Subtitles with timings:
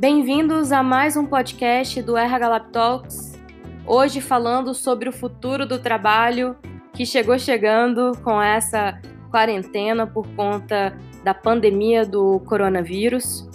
[0.00, 3.38] Bem-vindos a mais um podcast do RH Lab Talks.
[3.86, 6.56] Hoje falando sobre o futuro do trabalho
[6.94, 8.98] que chegou chegando com essa
[9.30, 13.46] quarentena por conta da pandemia do coronavírus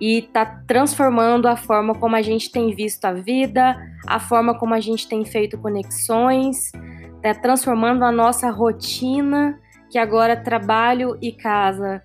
[0.00, 3.76] e está transformando a forma como a gente tem visto a vida,
[4.08, 6.72] a forma como a gente tem feito conexões,
[7.14, 9.56] está transformando a nossa rotina,
[9.88, 12.02] que agora trabalho e casa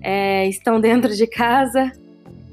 [0.00, 1.92] é, estão dentro de casa,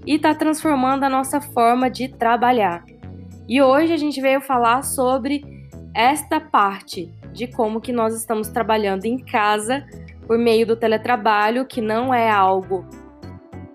[0.10, 2.84] e está transformando a nossa forma de trabalhar.
[3.48, 5.44] E hoje a gente veio falar sobre
[5.94, 9.86] esta parte de como que nós estamos trabalhando em casa
[10.26, 12.84] por meio do teletrabalho, que não é algo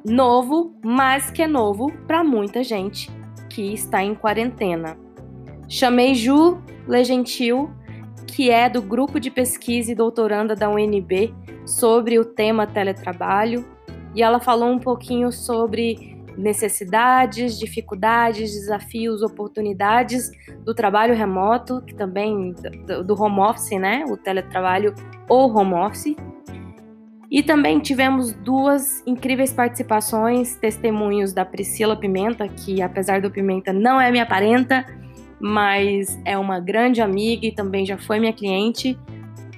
[0.05, 3.09] novo, mas que é novo para muita gente
[3.49, 4.99] que está em quarentena.
[5.69, 7.71] Chamei Ju Legentil,
[8.27, 11.33] que é do grupo de pesquisa e doutoranda da UNB
[11.65, 13.65] sobre o tema teletrabalho,
[14.17, 20.31] e ela falou um pouquinho sobre necessidades, dificuldades, desafios, oportunidades
[20.65, 22.55] do trabalho remoto, que também
[23.07, 24.05] do home office, né?
[24.09, 24.95] O teletrabalho
[25.29, 26.17] ou home office.
[27.31, 34.01] E também tivemos duas incríveis participações, testemunhos da Priscila Pimenta, que apesar do Pimenta não
[34.01, 34.87] é minha parenta,
[35.41, 38.99] mas é uma grande amiga e também já foi minha cliente,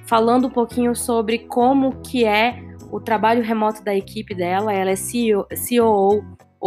[0.07, 4.73] falando um pouquinho sobre como que é o trabalho remoto da equipe dela.
[4.73, 5.45] Ela é CEO,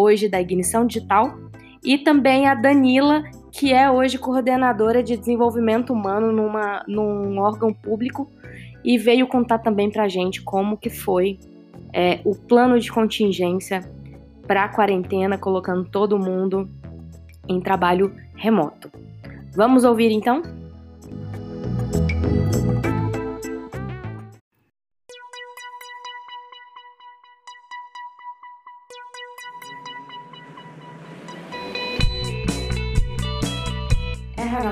[0.00, 1.36] hoje da Ignição Digital
[1.84, 8.30] e também a Danila, que é hoje coordenadora de desenvolvimento humano numa, num órgão público
[8.84, 11.38] e veio contar também para a gente como que foi
[11.92, 13.80] é, o plano de contingência
[14.46, 16.68] para a quarentena, colocando todo mundo
[17.48, 18.90] em trabalho remoto.
[19.54, 20.42] Vamos ouvir então?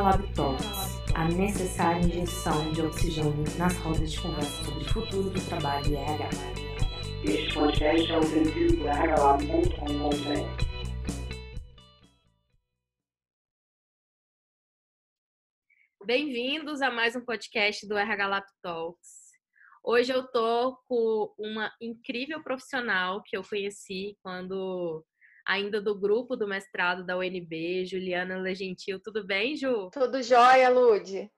[0.09, 5.87] Talks, a necessária injeção de oxigênio nas rodas de conversa sobre o futuro do trabalho
[5.87, 6.29] e RH.
[7.25, 9.59] Este podcast é oferecido por rhlab.com.br.
[16.07, 19.29] Bem-vindos a mais um podcast do RH Lab Talks.
[19.85, 25.05] Hoje eu tô com uma incrível profissional que eu conheci quando
[25.49, 29.01] ainda do grupo do mestrado da UNB, Juliana Legentil.
[29.01, 29.89] Tudo bem, Ju?
[29.91, 31.31] Tudo jóia, Lude.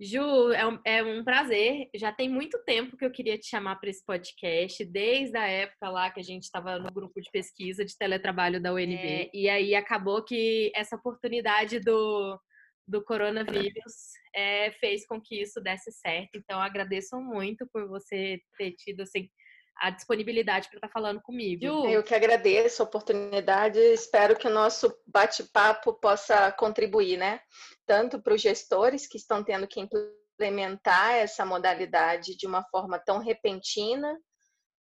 [0.00, 1.88] Ju, é um, é um, prazer.
[1.96, 5.90] Já tem muito tempo que eu queria te chamar para esse podcast, desde a época
[5.90, 8.94] lá que a gente estava no grupo de pesquisa de teletrabalho da UNB.
[8.94, 12.40] É, e aí acabou que essa oportunidade do,
[12.86, 16.36] do coronavírus é, fez com que isso desse certo.
[16.36, 19.28] Então, agradeço muito por você ter tido assim,
[19.78, 21.64] a disponibilidade para estar tá falando comigo.
[21.64, 27.40] Eu que agradeço a oportunidade, espero que o nosso bate-papo possa contribuir, né?
[27.86, 33.18] Tanto para os gestores que estão tendo que implementar essa modalidade de uma forma tão
[33.18, 34.16] repentina,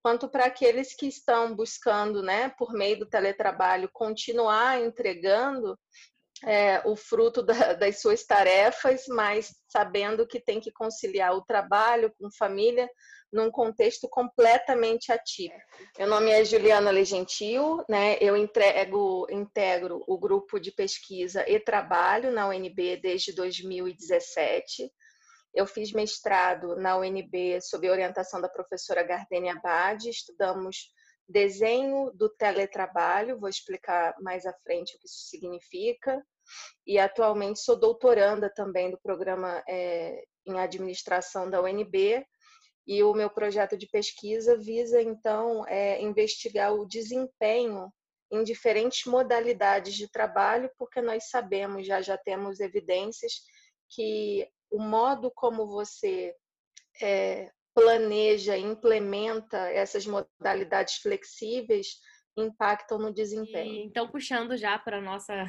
[0.02, 5.76] quanto para aqueles que estão buscando, né, por meio do teletrabalho, continuar entregando
[6.44, 12.14] é, o fruto da, das suas tarefas, mas sabendo que tem que conciliar o trabalho
[12.20, 12.90] com família
[13.32, 15.56] num contexto completamente ativo.
[15.98, 18.18] Meu nome é Juliana Legentil, né?
[18.22, 24.90] eu entrego, integro o grupo de pesquisa e trabalho na UNB desde 2017.
[25.54, 30.94] Eu fiz mestrado na UNB sob orientação da professora Gardenia Abad, estudamos
[31.28, 36.24] desenho do teletrabalho, vou explicar mais à frente o que isso significa,
[36.86, 42.26] e atualmente sou doutoranda também do programa é, em administração da UNB,
[42.88, 47.92] e o meu projeto de pesquisa visa, então, é, investigar o desempenho
[48.32, 53.34] em diferentes modalidades de trabalho, porque nós sabemos, já já temos evidências,
[53.90, 56.36] que o modo como você
[57.02, 62.00] é, planeja, implementa essas modalidades flexíveis
[62.38, 63.76] impactam no desempenho.
[63.76, 65.46] E, então, puxando já para a nossa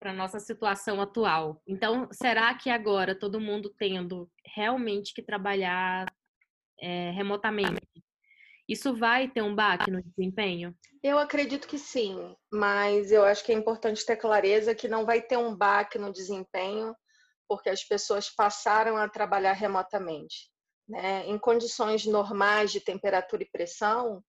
[0.00, 1.62] para nossa situação atual.
[1.66, 6.04] Então, será que agora todo mundo tendo realmente que trabalhar
[6.78, 7.80] é, remotamente,
[8.68, 10.76] isso vai ter um baque no desempenho?
[11.02, 15.22] Eu acredito que sim, mas eu acho que é importante ter clareza que não vai
[15.22, 16.94] ter um baque no desempenho
[17.48, 20.50] porque as pessoas passaram a trabalhar remotamente.
[20.88, 21.26] Né?
[21.26, 24.22] Em condições normais de temperatura e pressão,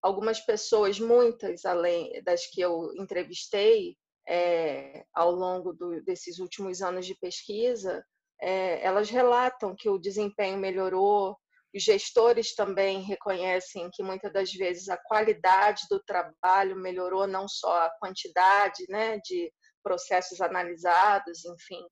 [0.00, 3.96] algumas pessoas, muitas além das que eu entrevistei
[4.28, 8.04] é, ao longo do, desses últimos anos de pesquisa,
[8.40, 11.36] é, elas relatam que o desempenho melhorou,
[11.74, 17.84] Os gestores também reconhecem que muitas das vezes a qualidade do trabalho melhorou, não só
[17.84, 21.86] a quantidade né, de processos analisados, enfim,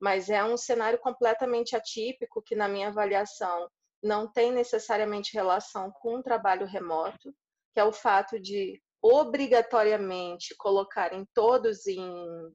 [0.00, 3.68] mas é um cenário completamente atípico que, na minha avaliação,
[4.02, 7.34] não tem necessariamente relação com o trabalho remoto,
[7.74, 12.00] que é o fato de obrigatoriamente colocarem todos em,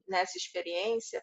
[0.08, 1.22] nessa experiência,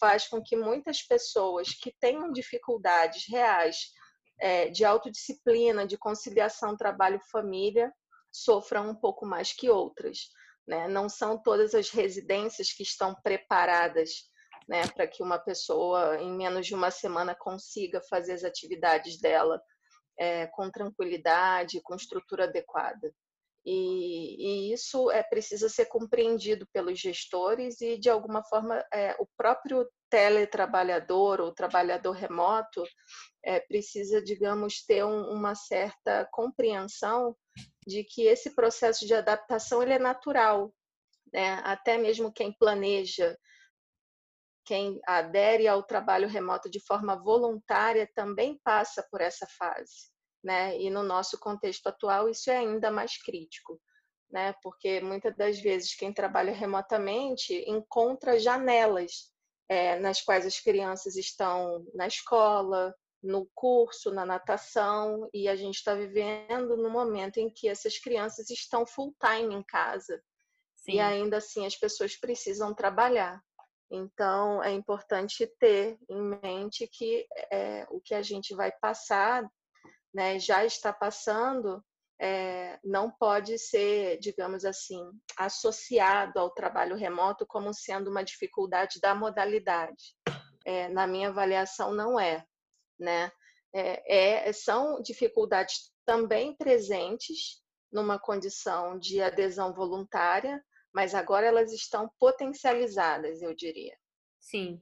[0.00, 3.92] faz com que muitas pessoas que tenham dificuldades reais
[4.40, 7.92] é, de autodisciplina, de conciliação trabalho-família,
[8.32, 10.28] sofram um pouco mais que outras.
[10.66, 10.88] Né?
[10.88, 14.28] Não são todas as residências que estão preparadas
[14.68, 19.60] né, para que uma pessoa em menos de uma semana consiga fazer as atividades dela
[20.18, 23.12] é, com tranquilidade, com estrutura adequada.
[23.66, 29.26] E, e, isso é precisa ser compreendido pelos gestores e de alguma forma é, o
[29.38, 32.84] próprio teletrabalhador ou trabalhador remoto
[33.42, 37.34] é, precisa, digamos, ter um, uma certa compreensão
[37.86, 40.70] de que esse processo de adaptação ele é natural,
[41.32, 41.60] né?
[41.64, 43.36] Até mesmo quem planeja
[44.64, 50.10] quem adere ao trabalho remoto de forma voluntária também passa por essa fase,
[50.42, 50.78] né?
[50.80, 53.80] E no nosso contexto atual isso é ainda mais crítico,
[54.30, 54.54] né?
[54.62, 59.32] Porque muitas das vezes quem trabalha remotamente encontra janelas
[59.68, 65.76] é, nas quais as crianças estão na escola, no curso, na natação, e a gente
[65.76, 70.22] está vivendo no momento em que essas crianças estão full time em casa.
[70.76, 70.92] Sim.
[70.92, 73.42] E ainda assim as pessoas precisam trabalhar.
[73.90, 79.48] Então, é importante ter em mente que é, o que a gente vai passar,
[80.12, 81.84] né, já está passando,
[82.20, 85.02] é, não pode ser, digamos assim,
[85.36, 90.16] associado ao trabalho remoto como sendo uma dificuldade da modalidade.
[90.64, 92.44] É, na minha avaliação, não é.
[92.98, 93.30] Né?
[93.76, 97.60] É, são dificuldades também presentes
[97.92, 100.62] numa condição de adesão voluntária,
[100.94, 103.96] mas agora elas estão potencializadas, eu diria.
[104.40, 104.80] Sim.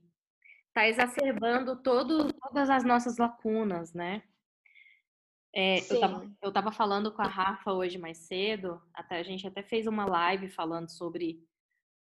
[0.68, 4.22] Está exacerbando todo, todas as nossas lacunas, né?
[5.54, 5.78] É,
[6.42, 10.06] eu estava falando com a Rafa hoje mais cedo, até a gente até fez uma
[10.06, 11.42] live falando sobre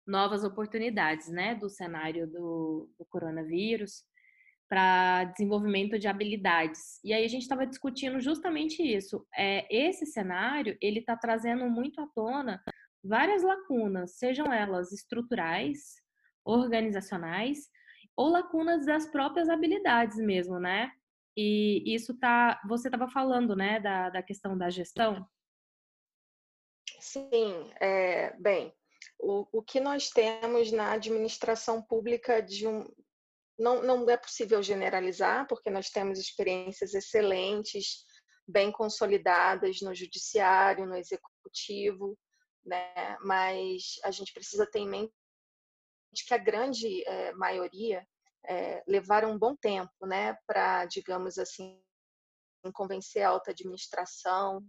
[0.06, 4.04] novas oportunidades, né, do cenário do, do coronavírus
[4.70, 7.00] para desenvolvimento de habilidades.
[7.04, 9.26] E aí a gente estava discutindo justamente isso.
[9.34, 12.62] É, esse cenário ele está trazendo muito à tona
[13.04, 15.96] várias lacunas, sejam elas estruturais,
[16.46, 17.70] organizacionais
[18.16, 20.92] ou lacunas das próprias habilidades mesmo, né?
[21.36, 25.28] E isso tá, você estava falando, né, da, da questão da gestão?
[27.00, 28.74] Sim, é, bem,
[29.20, 32.84] o, o que nós temos na administração pública de um,
[33.58, 38.06] não, não é possível generalizar, porque nós temos experiências excelentes,
[38.48, 42.18] bem consolidadas no judiciário, no executivo,
[42.68, 43.18] né?
[43.22, 45.14] mas a gente precisa ter em mente
[46.26, 48.06] que a grande é, maioria
[48.46, 50.38] é, levaram um bom tempo né?
[50.46, 51.82] para, digamos assim,
[52.74, 54.62] convencer a alta administração,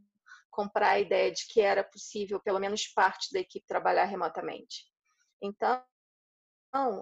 [0.51, 4.87] comprar a ideia de que era possível, pelo menos parte da equipe, trabalhar remotamente.
[5.43, 5.85] Então,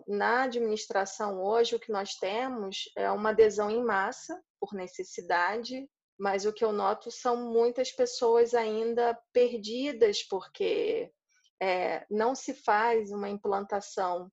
[0.07, 6.47] na administração hoje, o que nós temos é uma adesão em massa, por necessidade, mas
[6.47, 11.13] o que eu noto são muitas pessoas ainda perdidas, porque
[11.61, 14.31] é, não se faz uma implantação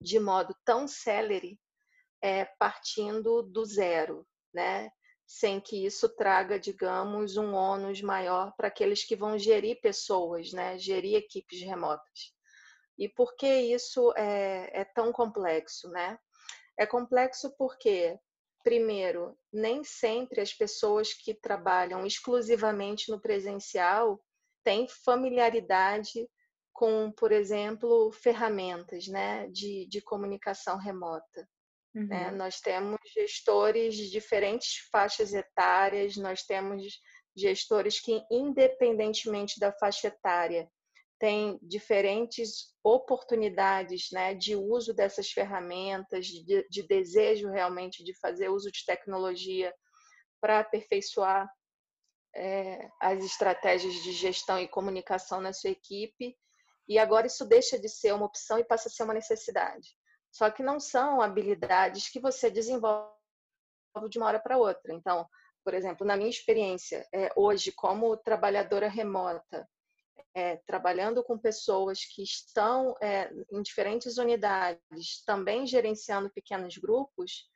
[0.00, 1.58] de modo tão célere,
[2.22, 4.90] é, partindo do zero, né?
[5.26, 10.78] sem que isso traga, digamos, um ônus maior para aqueles que vão gerir pessoas, né?
[10.78, 12.34] gerir equipes remotas.
[12.98, 15.88] E por que isso é, é tão complexo?
[15.88, 16.18] Né?
[16.78, 18.18] É complexo porque
[18.64, 24.18] primeiro, nem sempre as pessoas que trabalham exclusivamente no presencial
[24.64, 26.26] têm familiaridade
[26.72, 31.48] com, por exemplo, ferramentas né, de, de comunicação remota.
[31.94, 32.00] Né?
[32.00, 32.06] Uhum.
[32.08, 32.30] Né?
[32.32, 36.82] Nós temos gestores de diferentes faixas etárias, nós temos
[37.36, 40.68] gestores que, independentemente da faixa etária,
[41.24, 48.70] tem diferentes oportunidades né, de uso dessas ferramentas, de, de desejo realmente de fazer uso
[48.70, 49.74] de tecnologia
[50.38, 51.50] para aperfeiçoar
[52.36, 56.36] é, as estratégias de gestão e comunicação na sua equipe.
[56.86, 59.96] E agora isso deixa de ser uma opção e passa a ser uma necessidade.
[60.30, 63.08] Só que não são habilidades que você desenvolve
[64.10, 64.92] de uma hora para outra.
[64.92, 65.26] Então,
[65.64, 69.66] por exemplo, na minha experiência, é, hoje, como trabalhadora remota,
[70.34, 77.48] é, trabalhando com pessoas que estão é, em diferentes unidades, também gerenciando pequenos grupos,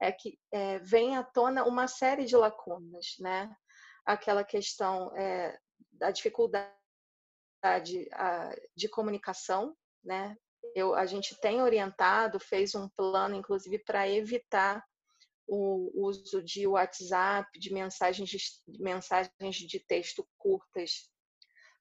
[0.00, 3.54] é que é, vem à tona uma série de lacunas, né?
[4.06, 5.12] Aquela questão
[5.92, 6.70] da dificuldade
[8.12, 10.36] a, de comunicação, né?
[10.74, 14.82] Eu, a gente tem orientado, fez um plano, inclusive, para evitar
[15.46, 18.38] o uso de WhatsApp, de mensagens de,
[18.78, 21.10] mensagens de texto curtas,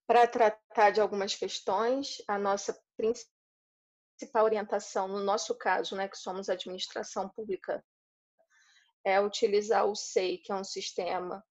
[0.09, 2.19] para tratar de algumas questões.
[2.27, 7.85] A nossa principal orientação, no nosso caso, né, que somos administração pública,
[9.05, 11.45] é utilizar o SEI, que é um sistema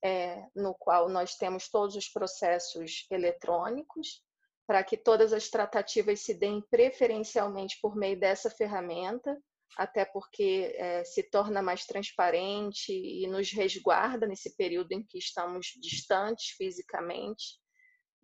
[0.00, 4.22] é, no qual nós temos todos os processos eletrônicos,
[4.64, 9.36] para que todas as tratativas se deem preferencialmente por meio dessa ferramenta,
[9.76, 15.72] até porque é, se torna mais transparente e nos resguarda nesse período em que estamos
[15.80, 17.63] distantes fisicamente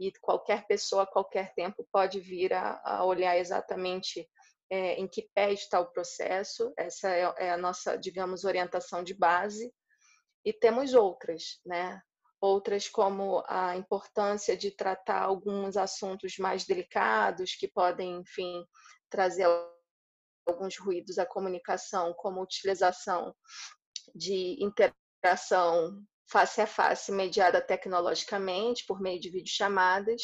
[0.01, 4.27] e qualquer pessoa a qualquer tempo pode vir a, a olhar exatamente
[4.71, 6.73] é, em que pé está o processo.
[6.77, 9.71] Essa é, é a nossa, digamos, orientação de base.
[10.43, 12.01] E temos outras, né?
[12.41, 18.65] outras como a importância de tratar alguns assuntos mais delicados que podem, enfim,
[19.11, 19.47] trazer
[20.47, 23.35] alguns ruídos à comunicação, como utilização
[24.15, 30.23] de interação face a face mediada tecnologicamente por meio de videochamadas,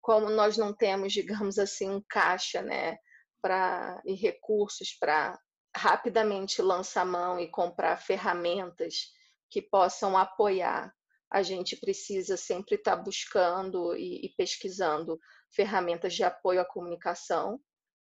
[0.00, 2.96] como nós não temos, digamos assim, um caixa, né,
[3.40, 5.38] para e recursos para
[5.74, 9.10] rapidamente lançar mão e comprar ferramentas
[9.50, 10.92] que possam apoiar
[11.32, 15.18] a gente precisa sempre estar tá buscando e, e, pesquisando
[15.50, 17.52] ferramentas de apoio à comunicação.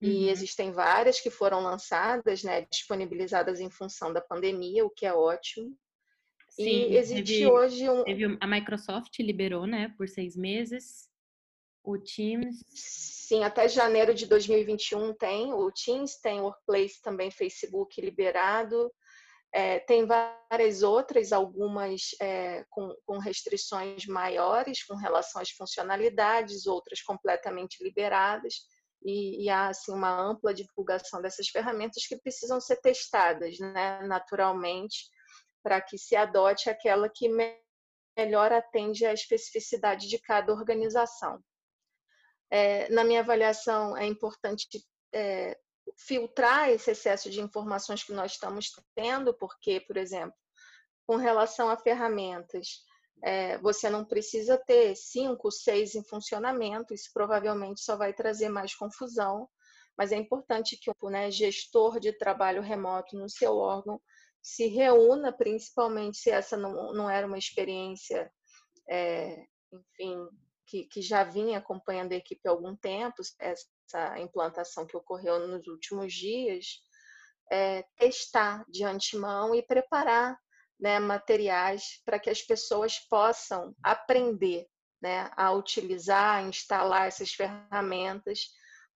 [0.00, 0.09] Uhum.
[0.09, 5.12] E existem várias que foram lançadas, né, disponibilizadas em função da pandemia, o que é
[5.12, 5.76] ótimo.
[6.59, 8.03] Sim, e existe teve, hoje um.
[8.03, 11.09] Teve a Microsoft liberou, né, por seis meses.
[11.85, 12.65] O Teams.
[12.69, 15.53] Sim, até janeiro de 2021 tem.
[15.53, 18.93] O Teams tem o Workplace também, Facebook liberado.
[19.55, 27.00] É, tem várias outras, algumas é, com, com, restrições maiores com relação às funcionalidades, outras
[27.00, 28.57] completamente liberadas,
[29.03, 35.09] e, e, há assim, uma ampla divulgação dessas ferramentas que precisam ser testadas né, naturalmente
[35.68, 37.54] para que se adote aquela que me
[38.16, 41.44] melhor atende à especificidade de cada organização.
[42.50, 44.66] É, na minha avaliação, é importante
[45.12, 45.56] é,
[45.94, 50.34] filtrar esse excesso de informações que nós estamos tendo, porque, por exemplo,
[51.06, 52.82] com relação a ferramentas,
[53.22, 58.75] é, você não precisa ter cinco, seis em funcionamento, isso provavelmente só vai trazer mais
[58.75, 59.46] confusão,
[59.98, 64.00] mas é importante que o né, gestor de trabalho remoto no seu órgão
[64.49, 68.33] se reúna, principalmente se essa não, não era uma experiência,
[68.88, 70.26] é, enfim,
[70.67, 75.67] que, que já vinha acompanhando a equipe há algum tempo, essa implantação que ocorreu nos
[75.67, 76.81] últimos dias,
[77.52, 80.38] é, testar de antemão e preparar
[80.81, 84.67] né, materiais para que as pessoas possam aprender
[85.02, 88.47] né, a utilizar, a instalar essas ferramentas,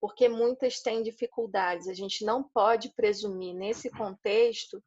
[0.01, 1.89] porque muitas têm dificuldades.
[1.89, 4.83] A gente não pode presumir nesse contexto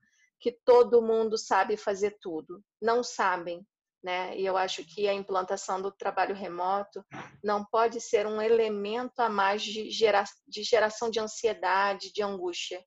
[0.45, 2.63] que todo mundo sabe fazer tudo.
[2.79, 3.65] Não sabem,
[4.03, 4.37] né?
[4.37, 7.03] E eu acho que a implantação do trabalho remoto
[7.43, 12.85] não pode ser um elemento a mais de, gera, de geração de ansiedade, de angústia.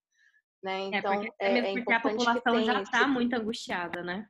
[0.62, 0.82] Né?
[0.82, 3.08] É, então, é, é, é porque a população já está esse...
[3.08, 4.28] muito angustiada, né?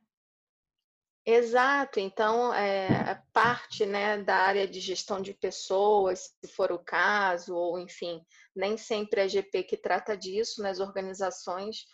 [1.26, 7.54] Exato, então é parte né, da área de gestão de pessoas, se for o caso,
[7.54, 8.24] ou enfim,
[8.56, 11.84] nem sempre é GP que trata disso nas organizações,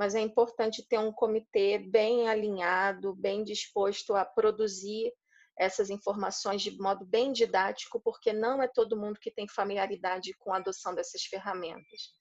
[0.00, 5.12] mas é importante ter um comitê bem alinhado, bem disposto a produzir
[5.58, 10.54] essas informações de modo bem didático, porque não é todo mundo que tem familiaridade com
[10.54, 12.14] a adoção dessas ferramentas.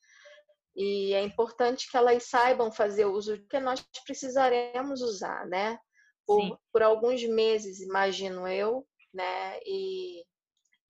[0.75, 5.79] E é importante que elas saibam fazer uso, que nós precisaremos usar, né?
[6.27, 9.57] Por, por alguns meses, imagino eu, né?
[9.65, 10.25] E,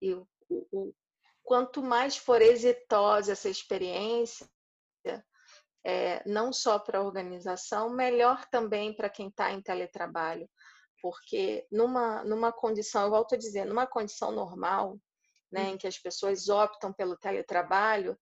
[0.02, 0.92] e o, o,
[1.44, 4.50] quanto mais for exitosa essa experiência,
[5.84, 10.50] é, não só para a organização, melhor também para quem está em teletrabalho,
[11.02, 15.00] porque numa, numa condição, eu volto a dizer, numa condição normal,
[15.52, 18.18] né, em que as pessoas optam pelo teletrabalho,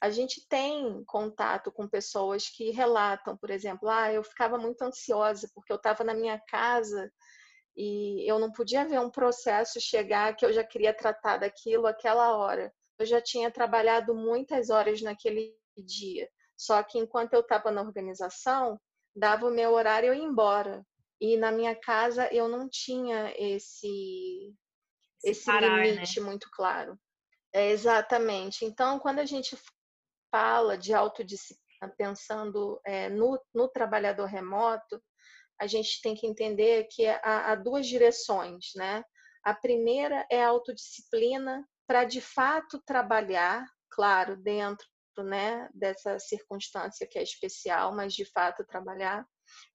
[0.00, 5.48] a gente tem contato com pessoas que relatam, por exemplo, ah, eu ficava muito ansiosa
[5.54, 7.08] porque eu estava na minha casa
[7.76, 12.36] e eu não podia ver um processo chegar que eu já queria tratar daquilo aquela
[12.36, 12.72] hora.
[12.98, 16.28] Eu já tinha trabalhado muitas horas naquele dia.
[16.62, 18.80] Só que enquanto eu estava na organização,
[19.16, 20.86] dava o meu horário eu ia embora.
[21.20, 24.54] E na minha casa eu não tinha esse,
[25.24, 25.90] esse parar, né?
[25.90, 26.26] limite né?
[26.26, 26.96] muito claro.
[27.52, 28.64] É, exatamente.
[28.64, 29.58] Então, quando a gente
[30.30, 35.02] fala de autodisciplina, pensando é, no, no, trabalhador remoto,
[35.60, 39.02] a gente tem que entender que há, há duas direções, né?
[39.42, 44.86] A primeira é a autodisciplina para de fato trabalhar, claro, dentro
[45.20, 49.26] né, dessa circunstância que é especial, mas de fato trabalhar,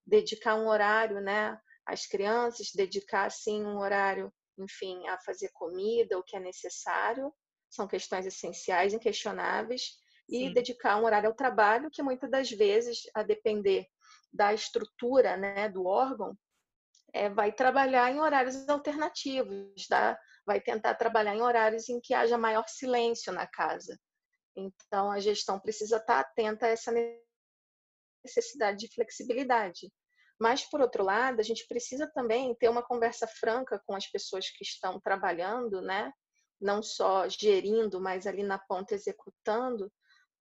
[0.05, 6.23] dedicar um horário, né, às crianças, dedicar sim um horário, enfim, a fazer comida, o
[6.23, 7.33] que é necessário,
[7.69, 9.97] são questões essenciais, inquestionáveis,
[10.29, 13.85] e dedicar um horário ao trabalho, que muitas das vezes, a depender
[14.31, 16.37] da estrutura né, do órgão,
[17.13, 20.19] é, vai trabalhar em horários alternativos, tá?
[20.47, 23.99] vai tentar trabalhar em horários em que haja maior silêncio na casa.
[24.57, 26.91] Então, a gestão precisa estar atenta a essa
[28.25, 29.91] necessidade de flexibilidade.
[30.39, 34.49] Mas, por outro lado, a gente precisa também ter uma conversa franca com as pessoas
[34.49, 36.11] que estão trabalhando, né?
[36.59, 39.91] não só gerindo, mas ali na ponta executando,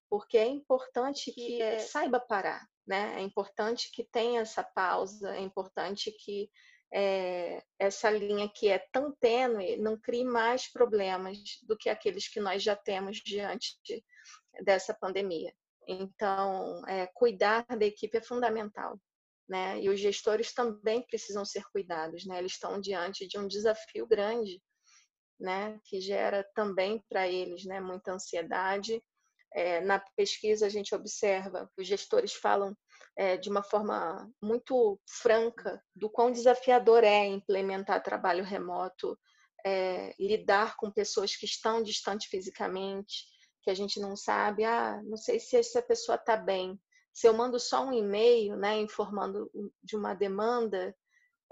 [0.09, 3.17] porque é importante que é, saiba parar, né?
[3.17, 6.51] É importante que tenha essa pausa, é importante que
[6.99, 12.41] é, essa linha que é tão tênue não crie mais problemas do que aqueles que
[12.41, 14.03] nós já temos diante de,
[14.65, 15.53] dessa pandemia.
[15.87, 18.99] Então, é, cuidar da equipe é fundamental.
[19.47, 19.83] Né?
[19.83, 22.39] E os gestores também precisam ser cuidados, né?
[22.39, 24.61] Eles estão diante de um desafio grande,
[25.39, 25.79] né?
[25.85, 27.79] Que gera também para eles, né?
[27.79, 29.01] Muita ansiedade
[29.57, 32.77] é, na pesquisa, a gente observa, os gestores falam
[33.17, 39.19] é, de uma forma muito franca do quão desafiador é implementar trabalho remoto,
[39.65, 43.25] é, lidar com pessoas que estão distantes fisicamente,
[43.63, 46.79] que a gente não sabe, ah, não sei se essa pessoa está bem.
[47.13, 49.51] Se eu mando só um e-mail, né, informando
[49.83, 50.95] de uma demanda,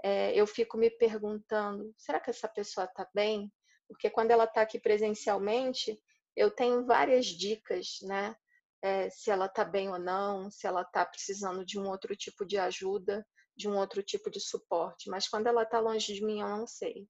[0.03, 3.51] é, eu fico me perguntando, será que essa pessoa está bem?
[3.87, 5.99] Porque quando ela está aqui presencialmente,
[6.35, 8.35] eu tenho várias dicas, né?
[8.85, 12.45] É, se ela está bem ou não, se ela está precisando de um outro tipo
[12.45, 13.25] de ajuda,
[13.57, 15.09] de um outro tipo de suporte.
[15.09, 17.07] Mas quando ela está longe de mim, eu não sei.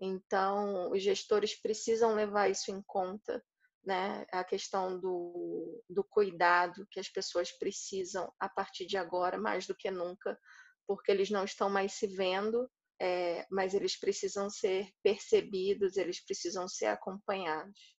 [0.00, 3.44] Então, os gestores precisam levar isso em conta,
[3.84, 4.24] né?
[4.30, 9.74] A questão do, do cuidado que as pessoas precisam a partir de agora, mais do
[9.74, 10.38] que nunca,
[10.86, 16.68] porque eles não estão mais se vendo, é, mas eles precisam ser percebidos, eles precisam
[16.68, 17.97] ser acompanhados.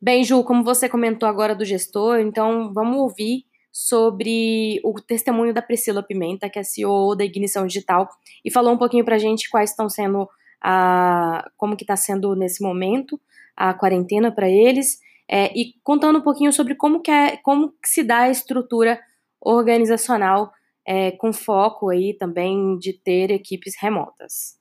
[0.00, 5.60] Bem, Ju, como você comentou agora do gestor, então vamos ouvir sobre o testemunho da
[5.60, 8.08] Priscila Pimenta, que é CEO da Ignição Digital,
[8.44, 10.28] e falou um pouquinho para a gente quais estão sendo
[10.62, 13.20] a, como que está sendo nesse momento
[13.56, 17.88] a quarentena para eles, é, e contando um pouquinho sobre como que, é, como que
[17.88, 19.00] se dá a estrutura
[19.40, 20.52] organizacional
[20.86, 24.56] é, com foco aí também de ter equipes remotas.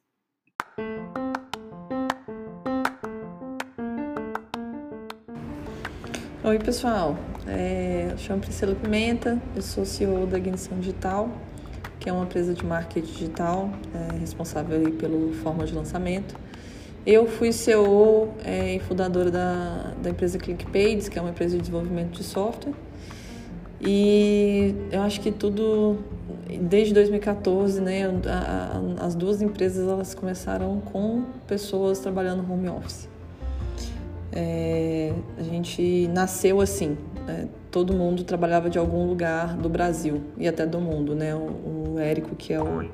[6.48, 7.18] Oi, pessoal.
[7.46, 11.30] É, eu chamo Priscila Pimenta, eu sou CEO da Ignição Digital,
[12.00, 16.38] que é uma empresa de marketing digital é, responsável aí pelo forma de lançamento.
[17.06, 21.64] Eu fui CEO é, e fundadora da, da empresa ClickPages, que é uma empresa de
[21.64, 22.74] desenvolvimento de software.
[23.82, 25.98] E eu acho que tudo,
[26.62, 33.17] desde 2014, né, a, a, as duas empresas elas começaram com pessoas trabalhando home office.
[34.32, 37.48] É, a gente nasceu assim, né?
[37.72, 41.34] todo mundo trabalhava de algum lugar do Brasil e até do mundo, né?
[41.36, 42.90] O, o Érico, que é o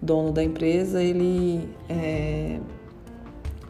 [0.00, 2.58] dono da empresa, ele é,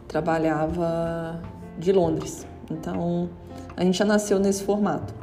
[0.07, 1.41] trabalhava
[1.77, 2.45] de Londres.
[2.69, 3.29] Então,
[3.75, 5.13] a gente já nasceu nesse formato.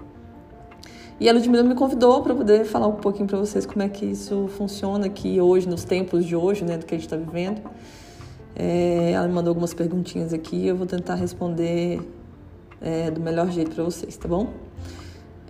[1.20, 4.04] E a Ludmilla me convidou para poder falar um pouquinho para vocês como é que
[4.06, 7.60] isso funciona aqui hoje, nos tempos de hoje, né, do que a gente está vivendo.
[8.56, 12.00] É, ela me mandou algumas perguntinhas aqui, eu vou tentar responder
[12.80, 14.48] é, do melhor jeito para vocês, tá bom?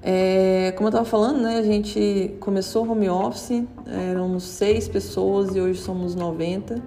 [0.03, 5.61] É, como eu estava falando, né, a gente começou home office, éramos seis pessoas e
[5.61, 6.81] hoje somos 90.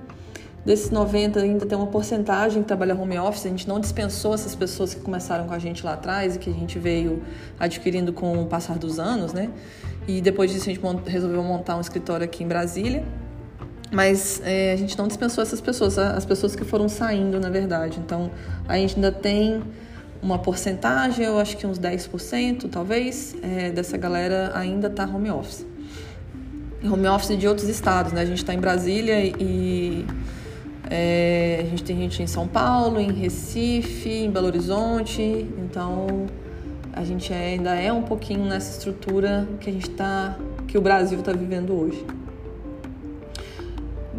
[0.64, 4.54] Desses 90 ainda tem uma porcentagem que trabalha home office, a gente não dispensou essas
[4.54, 7.24] pessoas que começaram com a gente lá atrás e que a gente veio
[7.60, 9.50] adquirindo com o passar dos anos, né?
[10.08, 13.04] E depois disso a gente resolveu montar um escritório aqui em Brasília.
[13.92, 18.00] Mas é, a gente não dispensou essas pessoas, as pessoas que foram saindo, na verdade.
[18.00, 18.32] Então,
[18.68, 19.62] a gente ainda tem
[20.22, 25.66] uma porcentagem, eu acho que uns 10%, talvez, é, dessa galera ainda está home office.
[26.84, 28.22] Home office de outros estados, né?
[28.22, 30.06] A gente está em Brasília e
[30.90, 35.22] é, a gente tem gente em São Paulo, em Recife, em Belo Horizonte.
[35.60, 36.28] Então,
[36.94, 41.20] a gente ainda é um pouquinho nessa estrutura que a gente está, que o Brasil
[41.20, 42.06] está vivendo hoje.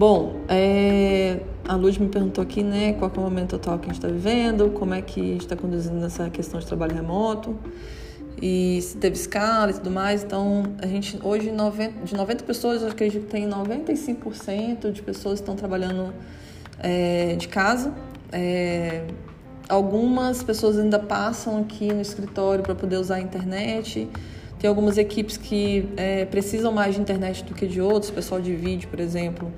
[0.02, 3.92] Bom, é, a Luz me perguntou aqui, né, qual é o momento atual que a
[3.92, 7.56] gente está vivendo, como é que a gente está conduzindo essa questão de trabalho remoto.
[8.42, 10.24] e se teve escala e tudo mais.
[10.24, 15.34] Então, a gente hoje, 90, de 90 pessoas, eu acredito que tem 95% de pessoas
[15.34, 16.12] que estão trabalhando
[16.80, 17.94] é, de casa.
[18.32, 19.04] É,
[19.68, 24.08] algumas pessoas ainda passam aqui no escritório para poder usar a internet.
[24.58, 28.52] Tem algumas equipes que é, precisam mais de internet do que de outros, pessoal de
[28.52, 29.52] vídeo, por exemplo.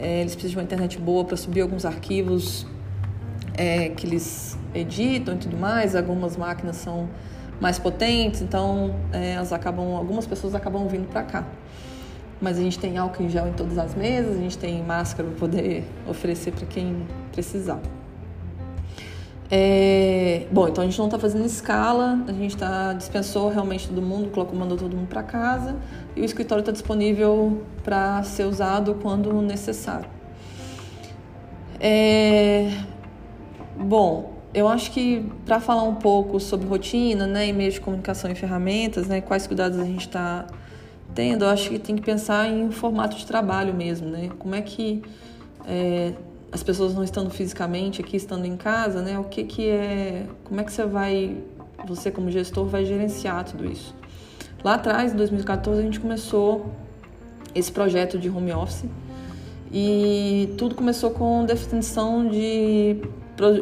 [0.00, 2.66] É, eles precisam de uma internet boa para subir alguns arquivos
[3.54, 5.94] é, que eles editam e tudo mais.
[5.94, 7.08] Algumas máquinas são
[7.60, 11.44] mais potentes, então é, elas acabam, algumas pessoas acabam vindo para cá.
[12.40, 15.28] Mas a gente tem álcool em gel em todas as mesas, a gente tem máscara
[15.28, 17.78] para poder oferecer para quem precisar.
[19.52, 24.00] É, bom, então a gente não está fazendo escala, a gente tá, dispensou realmente todo
[24.00, 25.76] mundo, colocou, mandou todo mundo para casa
[26.16, 30.08] e o escritório está disponível para ser usado quando necessário.
[31.78, 32.70] É,
[33.76, 38.30] bom, eu acho que para falar um pouco sobre rotina, né, e meios de comunicação
[38.30, 40.46] e ferramentas, né, quais cuidados a gente está
[41.14, 44.30] tendo, eu acho que tem que pensar em formato de trabalho mesmo, né?
[44.38, 45.02] Como é que
[45.66, 46.12] é,
[46.52, 49.18] as pessoas não estando fisicamente aqui, estando em casa, né?
[49.18, 51.36] O que que é, como é que você vai,
[51.86, 53.94] você como gestor vai gerenciar tudo isso?
[54.62, 56.66] Lá atrás, em 2014, a gente começou
[57.54, 58.84] esse projeto de home office
[59.72, 62.96] e tudo começou com definição de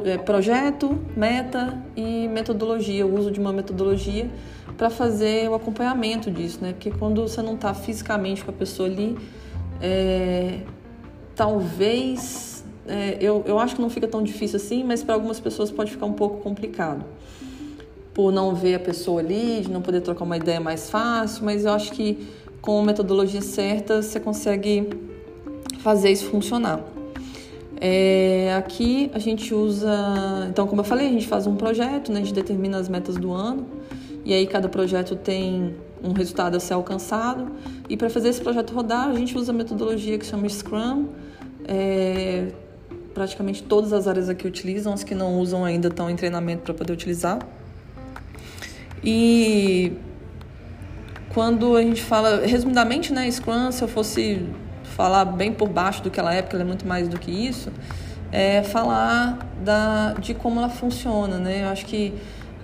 [0.04, 4.28] é, projeto, meta e metodologia, o uso de uma metodologia
[4.76, 6.72] para fazer o acompanhamento disso, né?
[6.72, 9.16] Porque quando você não está fisicamente com a pessoa ali,
[9.80, 10.60] é,
[11.36, 15.70] talvez é, eu, eu acho que não fica tão difícil assim, mas para algumas pessoas
[15.70, 17.04] pode ficar um pouco complicado.
[18.18, 21.64] Por não ver a pessoa ali, de não poder trocar uma ideia mais fácil, mas
[21.64, 22.26] eu acho que
[22.60, 24.88] com a metodologia certa você consegue
[25.78, 26.80] fazer isso funcionar.
[27.80, 29.94] É, aqui a gente usa,
[30.50, 33.14] então como eu falei, a gente faz um projeto, né, a gente determina as metas
[33.14, 33.64] do ano
[34.24, 37.46] e aí cada projeto tem um resultado a ser alcançado
[37.88, 41.06] e para fazer esse projeto rodar a gente usa a metodologia que chama Scrum.
[41.68, 42.48] É,
[43.14, 46.74] praticamente todas as áreas aqui utilizam, as que não usam ainda estão em treinamento para
[46.74, 47.38] poder utilizar.
[49.02, 49.92] E
[51.32, 54.46] quando a gente fala, resumidamente, né, Scrum, se eu fosse
[54.82, 57.30] falar bem por baixo do que ela é, porque ela é muito mais do que
[57.30, 57.70] isso,
[58.32, 61.62] é falar da, de como ela funciona, né?
[61.64, 62.12] Eu acho que,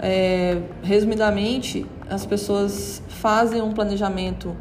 [0.01, 4.57] é, resumidamente, as pessoas fazem um planejamento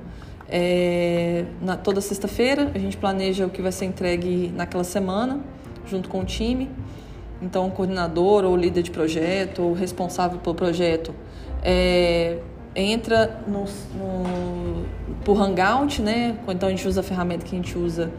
[0.48, 5.40] é, na, toda sexta-feira, a gente planeja o que vai ser entregue naquela semana
[5.88, 6.70] junto com o time.
[7.42, 11.14] Então, o coordenador ou líder de projeto ou responsável pelo projeto
[11.64, 12.40] é,
[12.76, 13.62] entra no,
[13.98, 14.86] no,
[15.24, 16.38] por Hangout, né?
[16.48, 18.12] Então, a gente usa a ferramenta que a gente usa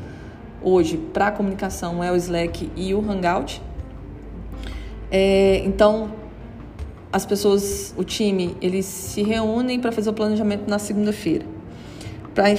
[0.63, 3.61] hoje para comunicação é o Slack e o Hangout.
[5.11, 6.11] É, então,
[7.13, 11.45] as pessoas, o time, eles se reúnem para fazer o planejamento na segunda-feira,
[12.35, 12.51] para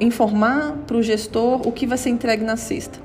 [0.00, 3.00] informar para o gestor o que vai ser entregue na sexta.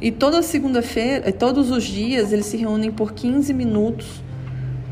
[0.00, 4.23] E toda segunda-feira, todos os dias, eles se reúnem por 15 minutos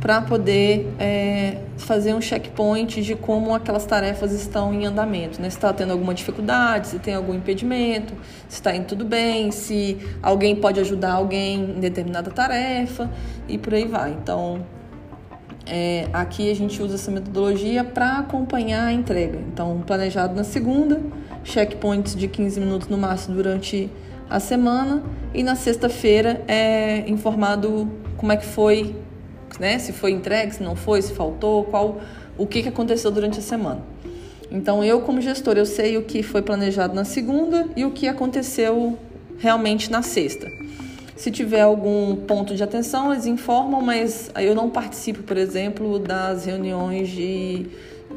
[0.03, 5.41] para poder é, fazer um checkpoint de como aquelas tarefas estão em andamento.
[5.41, 5.49] Né?
[5.49, 8.13] Se está tendo alguma dificuldade, se tem algum impedimento,
[8.49, 13.09] se está indo tudo bem, se alguém pode ajudar alguém em determinada tarefa
[13.49, 14.11] e por aí vai.
[14.11, 14.67] Então,
[15.65, 19.39] é, aqui a gente usa essa metodologia para acompanhar a entrega.
[19.53, 21.01] Então, planejado na segunda,
[21.45, 23.89] checkpoints de 15 minutos no máximo durante
[24.29, 25.01] a semana
[25.33, 28.97] e na sexta-feira é informado como é que foi,
[29.59, 29.79] né?
[29.79, 32.01] Se foi entregue, se não foi, se faltou, qual
[32.37, 33.83] o que, que aconteceu durante a semana.
[34.51, 38.07] Então eu como gestor eu sei o que foi planejado na segunda e o que
[38.07, 38.99] aconteceu
[39.39, 40.47] realmente na sexta.
[41.17, 46.45] Se tiver algum ponto de atenção, eles informam, mas eu não participo, por exemplo, das
[46.45, 47.67] reuniões de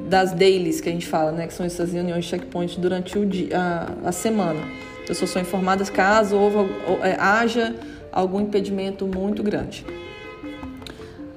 [0.09, 3.25] das dailies que a gente fala, né, que são essas reuniões de checkpoint durante o
[3.25, 4.59] dia, a, a semana.
[5.07, 6.69] Eu só sou informada caso houve,
[7.01, 7.73] é, haja
[8.11, 9.85] algum impedimento muito grande.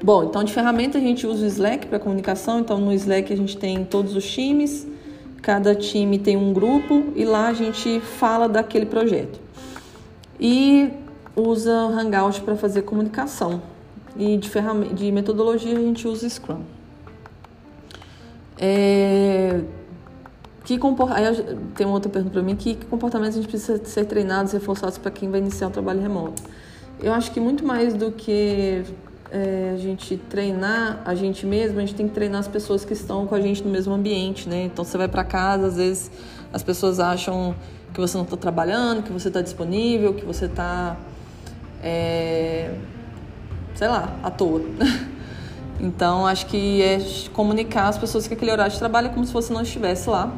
[0.02, 2.60] Bom, então de ferramenta a gente usa o Slack para comunicação.
[2.60, 4.86] Então no Slack a gente tem todos os times,
[5.42, 9.40] cada time tem um grupo e lá a gente fala daquele projeto.
[10.38, 10.90] E
[11.34, 13.60] usa Hangout para fazer comunicação.
[14.16, 16.62] E de, ferramenta, de metodologia a gente usa Scrum.
[18.56, 19.60] É,
[20.64, 21.12] que comport...
[21.12, 21.24] Aí
[21.74, 24.98] tem uma outra pergunta para mim: que, que comportamentos a gente precisa ser treinados, reforçados
[24.98, 26.42] para quem vai iniciar o trabalho remoto?
[27.00, 28.84] Eu acho que muito mais do que
[29.30, 32.92] é, a gente treinar a gente mesmo, a gente tem que treinar as pessoas que
[32.92, 34.64] estão com a gente no mesmo ambiente, né?
[34.64, 36.10] Então você vai para casa, às vezes
[36.52, 37.54] as pessoas acham
[37.92, 40.96] que você não está trabalhando, que você está disponível, que você está,
[41.82, 42.74] é,
[43.74, 44.62] sei lá, à toa.
[45.80, 46.98] Então, acho que é
[47.32, 50.32] comunicar às pessoas que aquele horário de trabalho é como se você não estivesse lá.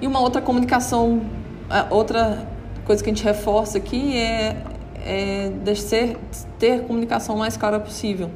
[0.00, 1.20] E uma outra comunicação,
[1.90, 2.48] outra
[2.86, 4.64] coisa que a gente reforça aqui é,
[5.06, 6.16] é ser,
[6.58, 8.30] ter comunicação mais clara possível.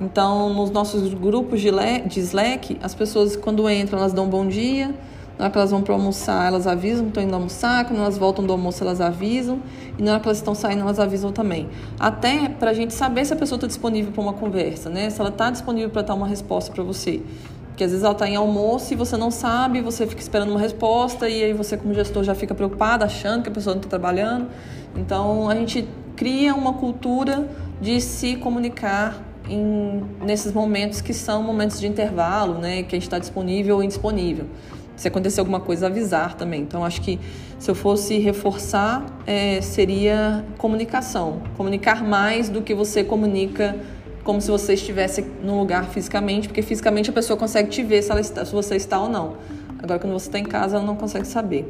[0.00, 1.70] Então, nos nossos grupos de,
[2.06, 4.92] de Slack, as pessoas, quando entram, elas dão um bom dia,
[5.38, 8.18] na hora que elas vão para almoçar, elas avisam que estão indo almoçar, quando elas
[8.18, 9.60] voltam do almoço, elas avisam,
[9.98, 11.68] e na hora que elas estão saindo, elas avisam também.
[11.98, 15.08] Até para a gente saber se a pessoa está disponível para uma conversa, né?
[15.08, 17.22] Se ela está disponível para dar uma resposta para você.
[17.68, 20.60] Porque às vezes ela está em almoço e você não sabe, você fica esperando uma
[20.60, 23.88] resposta, e aí você, como gestor, já fica preocupado, achando que a pessoa não está
[23.88, 24.48] trabalhando.
[24.94, 25.88] Então, a gente
[26.22, 27.48] cria uma cultura
[27.80, 32.84] de se comunicar em, nesses momentos que são momentos de intervalo, né?
[32.84, 34.46] Que está disponível ou indisponível
[34.94, 36.62] se acontecer alguma coisa, avisar também.
[36.62, 37.18] Então, acho que
[37.58, 41.42] se eu fosse reforçar, é, seria comunicação.
[41.56, 43.74] Comunicar mais do que você comunica
[44.22, 48.16] como se você estivesse num lugar fisicamente, porque fisicamente a pessoa consegue te ver se,
[48.20, 49.38] está, se você está ou não.
[49.82, 51.66] Agora, quando você está em casa, ela não consegue saber.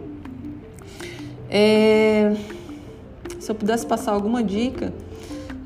[1.49, 2.35] É,
[3.43, 4.93] se eu pudesse passar alguma dica,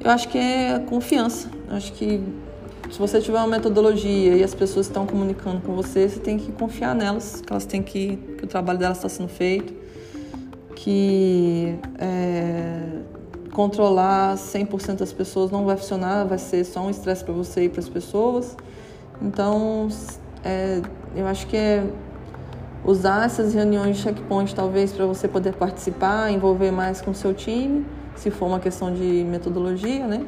[0.02, 1.50] eu acho que é confiança.
[1.68, 2.22] Eu acho que
[2.90, 6.50] se você tiver uma metodologia e as pessoas estão comunicando com você, você tem que
[6.52, 9.74] confiar nelas, que elas têm que, que o trabalho delas está sendo feito,
[10.74, 13.02] que é,
[13.52, 17.68] controlar 100% das pessoas não vai funcionar, vai ser só um estresse para você e
[17.68, 18.56] para as pessoas.
[19.20, 19.88] Então,
[20.42, 20.80] é,
[21.14, 21.84] eu acho que é
[22.86, 27.34] usar essas reuniões de checkpoint talvez para você poder participar, envolver mais com o seu
[27.34, 30.24] time, se for uma questão de metodologia, né?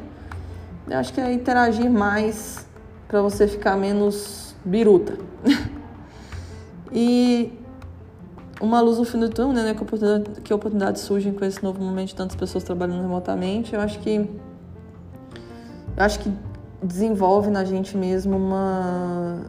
[0.89, 2.67] Eu acho que é interagir mais
[3.07, 5.17] para você ficar menos biruta.
[6.91, 7.53] e
[8.59, 9.73] uma luz no fim do túnel, né?
[9.73, 13.73] Que, oportunidade, oportunidades surgem com esse novo momento de tantas pessoas trabalhando remotamente.
[13.73, 14.29] Eu acho que
[15.97, 16.31] eu acho que
[16.83, 19.45] desenvolve na gente mesmo uma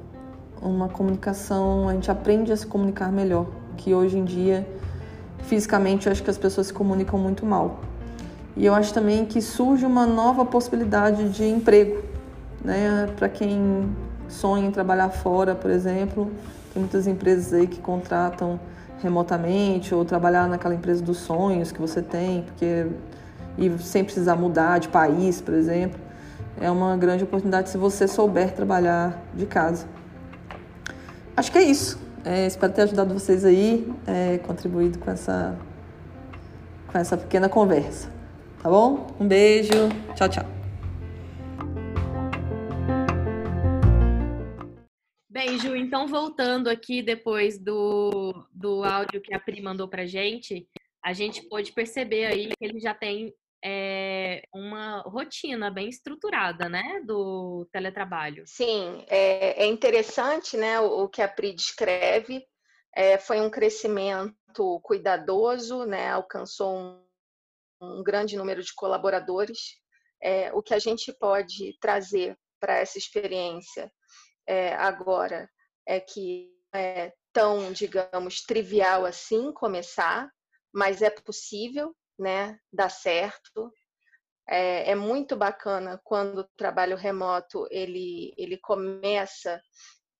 [0.61, 3.47] uma comunicação, a gente aprende a se comunicar melhor,
[3.77, 4.67] que hoje em dia
[5.43, 7.81] fisicamente eu acho que as pessoas se comunicam muito mal.
[8.57, 12.03] E eu acho também que surge uma nova possibilidade de emprego,
[12.65, 13.09] né?
[13.17, 13.89] Para quem
[14.29, 16.31] sonha em trabalhar fora, por exemplo,
[16.73, 18.61] tem muitas empresas aí que contratam
[19.03, 22.87] remotamente ou trabalhar naquela empresa dos sonhos que você tem, porque
[23.59, 25.99] e sem precisar mudar de país, por exemplo,
[26.61, 29.87] é uma grande oportunidade se você souber trabalhar de casa.
[31.37, 31.99] Acho que é isso.
[32.25, 35.59] É, espero ter ajudado vocês aí, é, contribuído com essa,
[36.87, 38.13] com essa pequena conversa.
[38.63, 39.07] Tá bom?
[39.19, 39.89] Um beijo.
[40.15, 40.45] Tchau, tchau.
[45.31, 50.69] Bem, Ju, então voltando aqui depois do, do áudio que a Pri mandou pra gente,
[51.03, 53.33] a gente pôde perceber aí que ele já tem
[53.65, 58.45] é, uma rotina bem estruturada, né, do teletrabalho.
[58.47, 62.45] Sim, é, é interessante, né, o, o, que a Pri descreve,
[62.95, 67.11] é, foi um crescimento cuidadoso, né, alcançou um
[67.81, 69.79] um grande número de colaboradores.
[70.23, 73.91] É, o que a gente pode trazer para essa experiência
[74.47, 75.49] é, agora
[75.87, 80.31] é que é tão, digamos, trivial assim começar,
[80.73, 83.73] mas é possível, né, dar certo.
[84.47, 89.61] É, é muito bacana quando o trabalho remoto ele, ele começa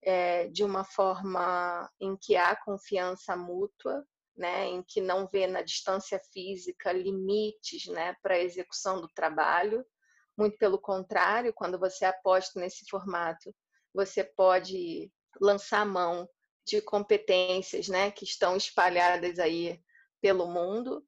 [0.03, 4.03] é, de uma forma em que há confiança mútua,
[4.35, 9.85] né, em que não vê na distância física limites né, para a execução do trabalho.
[10.37, 13.53] Muito pelo contrário, quando você aposta nesse formato,
[13.93, 16.27] você pode lançar mão
[16.65, 19.79] de competências né, que estão espalhadas aí
[20.21, 21.05] pelo mundo,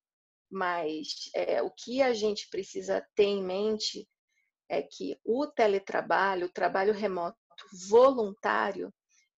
[0.53, 4.07] mas é, o que a gente precisa ter em mente
[4.69, 7.37] é que o teletrabalho, o trabalho remoto
[7.89, 8.93] voluntário,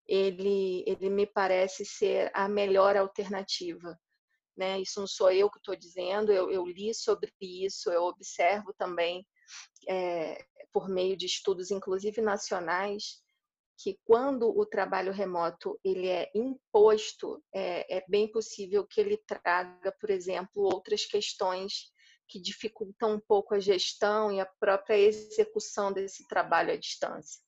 [0.05, 3.97] ele, ele me parece ser a melhor alternativa.
[4.57, 4.81] Né?
[4.81, 9.25] Isso não sou eu que estou dizendo, eu, eu, li sobre isso, eu observo também,
[9.87, 13.21] é, por meio de estudos, inclusive nacionais,
[13.77, 19.91] que quando o trabalho remoto ele é imposto, é, é bem possível que ele traga,
[19.99, 21.91] por exemplo, outras questões
[22.27, 27.41] que dificultam um pouco a gestão e a própria execução desse trabalho à distância.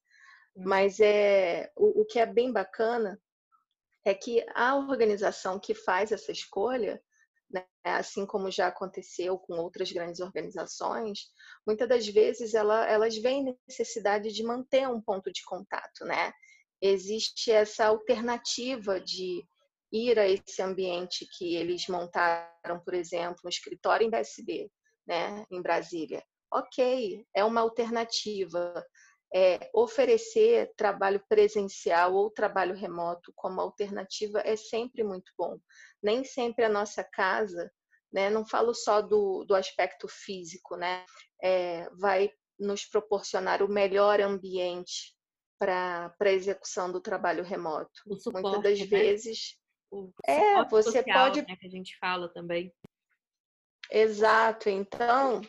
[0.55, 3.19] Mas é o, o que é bem bacana
[4.05, 7.01] é que a organização que faz essa escolha,
[7.49, 11.27] né, assim como já aconteceu com outras grandes organizações,
[11.65, 16.31] muitas das vezes ela, elas veem necessidade de manter um ponto de contato, né?
[16.81, 19.43] Existe essa alternativa de
[19.91, 24.69] ir a esse ambiente que eles montaram, por exemplo, um escritório em BSB,
[25.07, 26.23] né, em Brasília.
[26.51, 28.85] Ok, é uma alternativa,
[29.33, 35.57] é, oferecer trabalho presencial ou trabalho remoto como alternativa é sempre muito bom.
[36.01, 37.71] Nem sempre a nossa casa,
[38.11, 41.05] né, não falo só do, do aspecto físico, né,
[41.41, 45.15] é, vai nos proporcionar o melhor ambiente
[45.59, 47.91] para a execução do trabalho remoto.
[48.19, 48.85] Suporte, Muitas das né?
[48.85, 49.57] vezes.
[49.91, 51.41] O é, você social, pode.
[51.41, 52.73] Né, que a gente fala também.
[53.89, 54.69] Exato.
[54.69, 55.41] Então,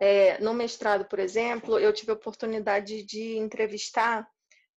[0.00, 4.28] é, no mestrado, por exemplo, eu tive a oportunidade de entrevistar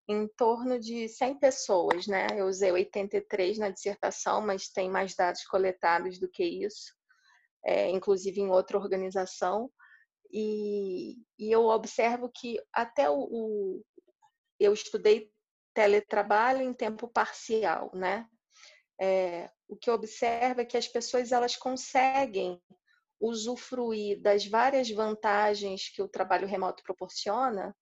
[0.08, 2.28] em torno de 100 pessoas, né?
[2.36, 6.94] Eu usei 83 na dissertação, mas tem mais dados coletados do que isso,
[7.66, 9.70] é, inclusive em outra organização.
[10.32, 13.86] E, e, eu observo que até o, o,
[14.60, 15.32] eu estudei
[15.74, 18.28] teletrabalho em tempo parcial, né?
[19.00, 22.62] É, o que eu observo é que as pessoas elas conseguem
[23.20, 27.76] usufruir das várias vantagens que o trabalho remoto proporciona,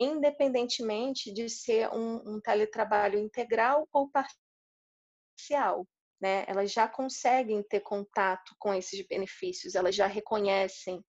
[0.00, 5.86] independentemente de ser um, um teletrabalho integral ou parcial.
[6.20, 6.44] Né?
[6.48, 11.02] Elas já conseguem ter contato com esses benefícios, elas já reconhecem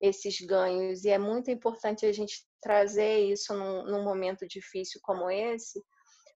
[0.00, 5.30] esses ganhos, e é muito importante a gente trazer isso num, num momento difícil como
[5.30, 5.82] esse,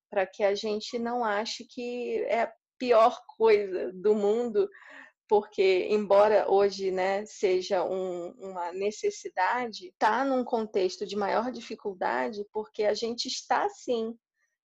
[0.08, 4.68] para que a gente não ache que é a pior coisa do mundo
[5.30, 12.82] porque embora hoje né, seja um, uma necessidade, está num contexto de maior dificuldade, porque
[12.82, 14.12] a gente está sim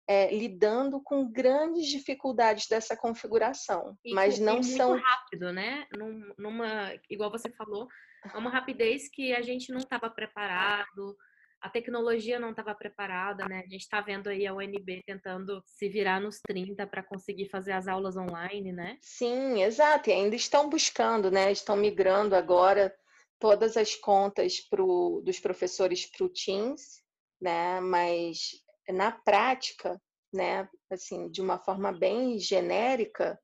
[0.07, 5.87] é, lidando com grandes dificuldades dessa configuração, e, mas não e são muito rápido, né?
[5.97, 7.87] Num, numa, igual você falou,
[8.31, 11.17] é uma rapidez que a gente não estava preparado
[11.61, 13.59] a tecnologia não estava preparada, né?
[13.59, 17.73] A gente está vendo aí a UNB tentando se virar nos 30 para conseguir fazer
[17.73, 18.97] as aulas online, né?
[18.99, 20.09] Sim, exato.
[20.09, 21.51] E ainda estão buscando, né?
[21.51, 22.93] Estão migrando agora
[23.39, 27.03] todas as contas pro, dos professores para o Teams,
[27.39, 27.79] né?
[27.79, 28.51] Mas
[28.89, 30.01] na prática,
[30.33, 30.67] né?
[30.89, 33.39] Assim, de uma forma bem genérica,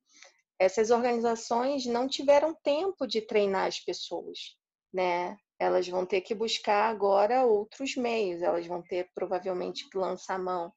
[0.60, 4.58] essas organizações não tiveram tempo de treinar as pessoas,
[4.92, 5.38] né?
[5.60, 10.72] Elas vão ter que buscar agora outros meios, elas vão ter provavelmente que lançar mão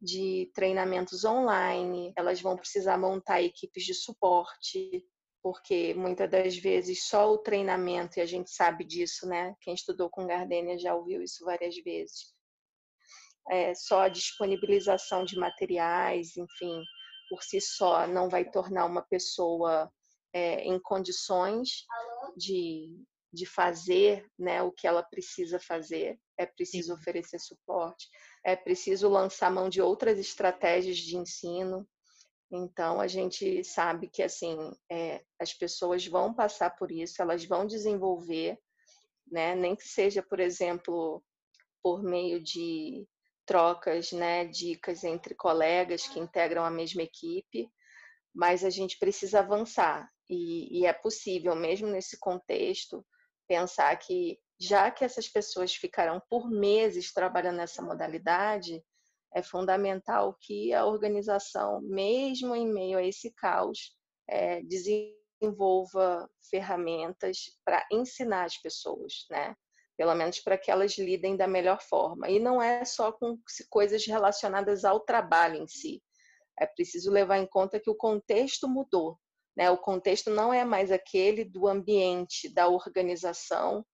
[0.00, 5.04] de treinamentos online, elas vão precisar montar equipes de suporte,
[5.42, 9.54] porque muitas das vezes só o treinamento, e a gente sabe disso, né?
[9.60, 12.34] Quem estudou com Gardenia já ouviu isso várias vezes.
[13.50, 16.82] É, só a disponibilização de materiais, enfim,
[17.28, 19.90] por si só não vai tornar uma pessoa
[20.32, 21.84] é, em condições
[22.36, 23.02] de
[23.32, 27.00] de fazer né, o que ela precisa fazer, é preciso Sim.
[27.00, 28.08] oferecer suporte,
[28.44, 31.86] é preciso lançar mão de outras estratégias de ensino.
[32.50, 34.56] Então, a gente sabe que assim
[34.90, 38.58] é, as pessoas vão passar por isso, elas vão desenvolver,
[39.30, 41.22] né, nem que seja, por exemplo,
[41.82, 43.06] por meio de
[43.44, 47.68] trocas, né, dicas entre colegas que integram a mesma equipe,
[48.34, 53.04] mas a gente precisa avançar e, e é possível, mesmo nesse contexto,
[53.48, 58.84] pensar que já que essas pessoas ficarão por meses trabalhando nessa modalidade,
[59.34, 63.96] é fundamental que a organização, mesmo em meio a esse caos,
[64.28, 69.54] é, desenvolva ferramentas para ensinar as pessoas, né?
[69.96, 72.28] Pelo menos para que elas lidem da melhor forma.
[72.28, 76.02] E não é só com coisas relacionadas ao trabalho em si.
[76.58, 79.18] É preciso levar em conta que o contexto mudou.
[79.58, 79.68] Né?
[79.72, 83.84] O contexto não é mais aquele do ambiente, da organização,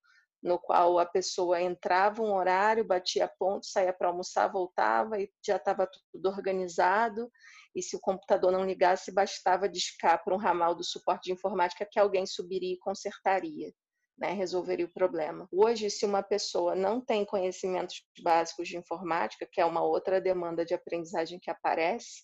[0.43, 5.55] no qual a pessoa entrava um horário, batia ponto, saía para almoçar, voltava e já
[5.55, 7.31] estava tudo organizado.
[7.73, 11.87] E se o computador não ligasse, bastava discar para um ramal do suporte de informática
[11.89, 13.73] que alguém subiria e consertaria.
[14.17, 15.45] Né, resolveria o problema.
[15.51, 20.63] Hoje, se uma pessoa não tem conhecimentos básicos de informática, que é uma outra demanda
[20.63, 22.23] de aprendizagem que aparece,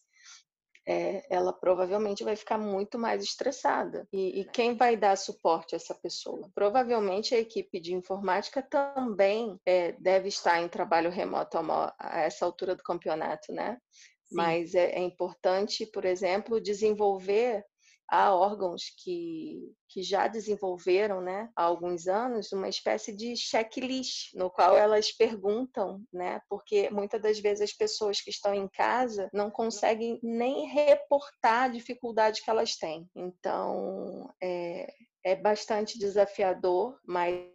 [0.87, 4.07] é, ela provavelmente vai ficar muito mais estressada.
[4.11, 6.49] E, e, quem vai dar suporte a essa pessoa?
[6.55, 12.75] Provavelmente a equipe de informática também é, deve estar em trabalho remoto a, essa altura
[12.75, 13.77] do campeonato, né?
[14.25, 14.35] Sim.
[14.35, 17.63] Mas é, é importante, por exemplo, desenvolver
[18.11, 24.51] há órgãos que, que já desenvolveram né, há alguns anos uma espécie de checklist, no
[24.51, 29.49] qual elas perguntam, né, porque muitas das vezes as pessoas que estão em casa não
[29.49, 33.09] conseguem nem reportar a dificuldade que elas têm.
[33.15, 34.93] Então, é,
[35.23, 37.47] é bastante desafiador, mas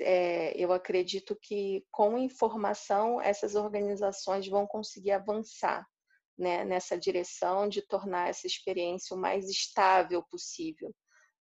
[0.00, 5.84] é, eu acredito que com informação essas organizações vão conseguir avançar
[6.38, 10.94] né, nessa direção de tornar essa experiência o mais estável possível,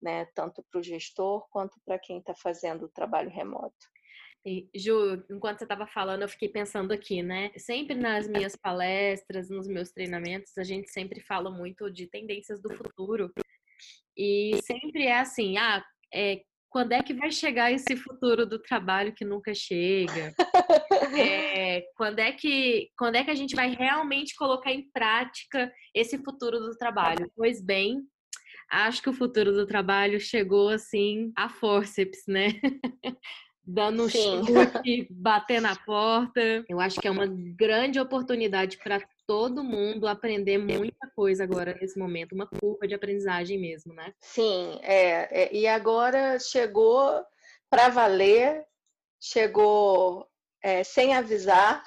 [0.00, 3.74] né, tanto para o gestor quanto para quem está fazendo o trabalho remoto.
[4.72, 7.50] Ju, enquanto você estava falando, eu fiquei pensando aqui, né?
[7.56, 12.72] Sempre nas minhas palestras, nos meus treinamentos, a gente sempre fala muito de tendências do
[12.72, 13.32] futuro.
[14.16, 15.84] E sempre é assim, ah,
[16.14, 16.42] é,
[16.76, 20.34] quando é que vai chegar esse futuro do trabalho que nunca chega?
[21.18, 26.18] É, quando, é que, quando é que a gente vai realmente colocar em prática esse
[26.18, 27.30] futuro do trabalho?
[27.34, 28.02] Pois bem,
[28.68, 32.48] acho que o futuro do trabalho chegou assim a forceps, né?
[33.66, 34.42] dando Sim.
[34.44, 36.40] chute, bater na porta.
[36.68, 41.98] Eu acho que é uma grande oportunidade para todo mundo aprender muita coisa agora nesse
[41.98, 44.14] momento, uma curva de aprendizagem mesmo, né?
[44.20, 47.24] Sim, é, é e agora chegou
[47.68, 48.64] para valer,
[49.20, 50.28] chegou
[50.62, 51.82] é, sem avisar.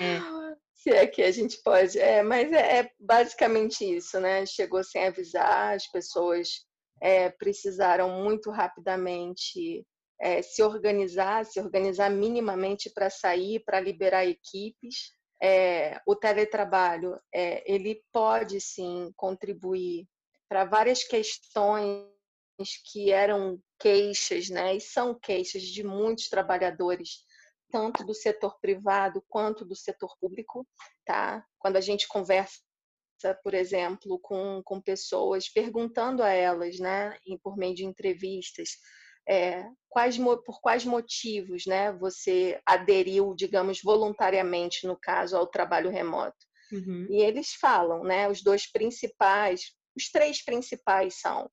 [0.00, 0.20] É.
[0.74, 1.98] Se é que a gente pode.
[1.98, 4.46] É, mas é, é, basicamente isso, né?
[4.46, 6.64] Chegou sem avisar, as pessoas
[7.00, 9.84] é, precisaram muito rapidamente
[10.20, 15.12] é, se organizar, se organizar minimamente para sair, para liberar equipes.
[15.42, 20.06] É, o teletrabalho é, ele pode sim contribuir
[20.48, 22.06] para várias questões
[22.90, 27.22] que eram queixas, né, e são queixas de muitos trabalhadores,
[27.70, 30.66] tanto do setor privado quanto do setor público,
[31.04, 31.44] tá?
[31.58, 32.62] Quando a gente conversa,
[33.42, 38.70] por exemplo, com, com pessoas, perguntando a elas, né, por meio de entrevistas,
[39.28, 46.36] é, quais, por quais motivos né, você aderiu, digamos, voluntariamente, no caso, ao trabalho remoto.
[46.72, 47.06] Uhum.
[47.10, 51.50] E eles falam, né, os dois principais, os três principais são,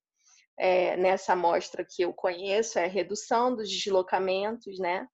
[0.58, 5.06] é, nessa amostra que eu conheço, é a redução dos deslocamentos, né,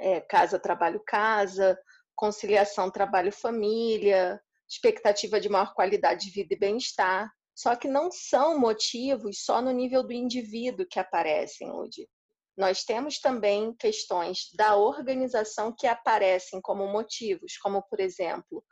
[0.00, 1.78] é, casa, trabalho, casa,
[2.14, 8.58] conciliação, trabalho, família, expectativa de maior qualidade de vida e bem-estar, só que não são
[8.58, 12.08] motivos só no nível do indivíduo que aparecem, Ludi.
[12.56, 18.64] Nós temos também questões da organização que aparecem como motivos, como, por exemplo,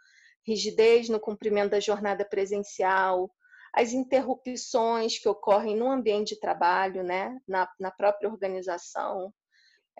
[0.46, 3.30] rigidez no cumprimento da jornada presencial,
[3.74, 9.32] as interrupções que ocorrem no ambiente de trabalho, né, na, na própria organização,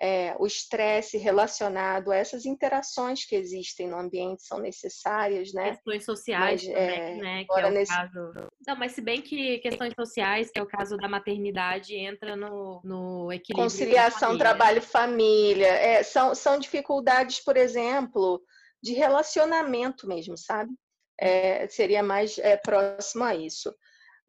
[0.01, 5.73] é, o estresse relacionado a essas interações que existem no ambiente são necessárias, né?
[5.73, 7.45] Questões sociais mas, também, é, né?
[7.45, 7.93] Que é o nesse...
[7.93, 8.33] caso.
[8.67, 12.81] Não, mas se bem que questões sociais, que é o caso da maternidade, entra no,
[12.85, 13.65] no equilíbrio.
[13.65, 15.69] Conciliação, trabalho-família.
[15.69, 18.43] É, são, são dificuldades, por exemplo,
[18.83, 20.73] de relacionamento mesmo, sabe?
[21.21, 23.73] É, seria mais próximo a isso.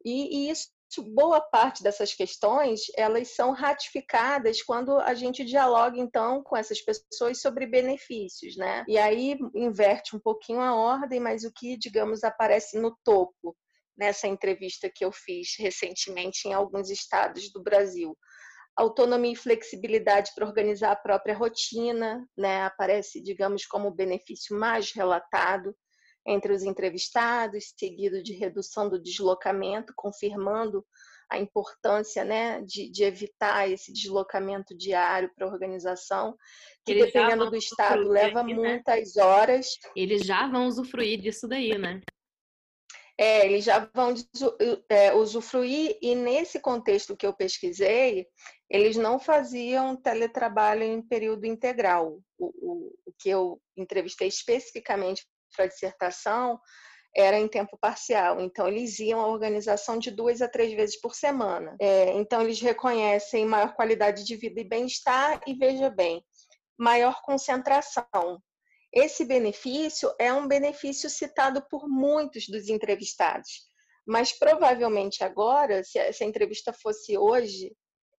[0.04, 0.68] E, e, isso
[1.02, 7.40] boa parte dessas questões elas são ratificadas quando a gente dialoga então com essas pessoas
[7.40, 8.84] sobre benefícios, né?
[8.88, 13.56] E aí inverte um pouquinho a ordem, mas o que digamos aparece no topo
[13.96, 18.16] nessa entrevista que eu fiz recentemente em alguns estados do Brasil.
[18.76, 22.64] Autonomia e flexibilidade para organizar a própria rotina, né?
[22.64, 25.74] Aparece, digamos, como o benefício mais relatado
[26.26, 30.84] entre os entrevistados, seguido de redução do deslocamento, confirmando
[31.30, 36.36] a importância né, de, de evitar esse deslocamento diário para a organização,
[36.84, 38.68] que Eles dependendo do estado leva aqui, né?
[38.68, 39.24] muitas né?
[39.24, 39.66] horas.
[39.96, 42.00] Eles já vão usufruir disso daí, né?
[43.16, 44.12] É, eles já vão
[44.88, 48.26] é, usufruir, e nesse contexto que eu pesquisei,
[48.68, 52.18] eles não faziam teletrabalho em período integral.
[52.36, 55.24] O, o, o que eu entrevistei especificamente
[55.54, 56.58] para a dissertação
[57.16, 58.40] era em tempo parcial.
[58.40, 61.76] Então, eles iam à organização de duas a três vezes por semana.
[61.80, 66.24] É, então, eles reconhecem maior qualidade de vida e bem-estar e, veja bem,
[66.76, 68.42] maior concentração.
[68.92, 73.64] Esse benefício é um benefício citado por muitos dos entrevistados,
[74.06, 77.72] mas provavelmente agora, se essa entrevista fosse hoje,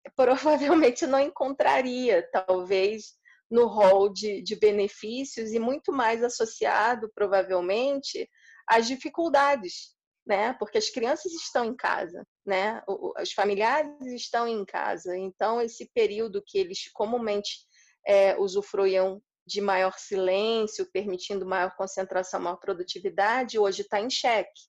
[0.15, 3.13] provavelmente não encontraria, talvez,
[3.55, 8.29] no rol de, de benefícios e muito mais associado, provavelmente,
[8.67, 9.95] às dificuldades,
[10.27, 10.53] né?
[10.59, 12.83] Porque as crianças estão em casa, né?
[12.85, 15.17] Os familiares estão em casa.
[15.17, 17.65] Então, esse período que eles comumente
[18.05, 24.61] é, usufruíam de maior silêncio, permitindo maior concentração, maior produtividade, hoje está em xeque,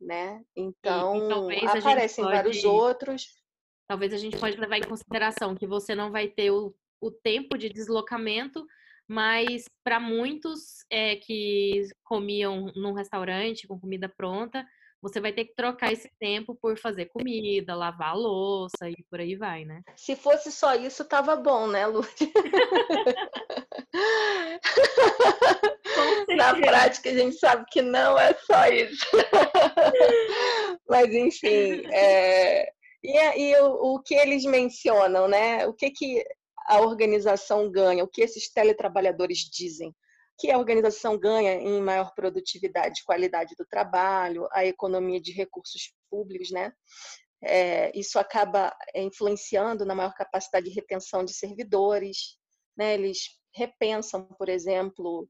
[0.00, 0.42] né?
[0.56, 3.26] Então, e, e aparecem pode, vários outros.
[3.86, 7.56] Talvez a gente pode levar em consideração que você não vai ter o o tempo
[7.56, 8.66] de deslocamento,
[9.08, 14.66] mas para muitos é, que comiam num restaurante com comida pronta,
[15.00, 19.20] você vai ter que trocar esse tempo por fazer comida, lavar a louça e por
[19.20, 19.82] aí vai, né?
[19.94, 22.00] Se fosse só isso, tava bom, né, Lu?
[26.36, 29.06] Na prática, a gente sabe que não é só isso.
[30.88, 32.68] Mas, enfim, é...
[33.02, 35.66] e, e o, o, que eles mencionam, né?
[35.66, 36.22] O que que
[36.68, 39.94] a organização ganha, o que esses teletrabalhadores dizem
[40.38, 46.50] que a organização ganha em maior produtividade, qualidade do trabalho, a economia de recursos públicos,
[46.50, 46.72] né?
[47.42, 52.36] É, isso acaba influenciando na maior capacidade de retenção de servidores,
[52.76, 52.94] né?
[52.94, 55.28] Eles repensam, por exemplo,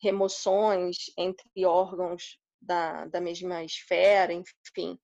[0.00, 4.98] remoções entre órgãos da, da mesma esfera, enfim.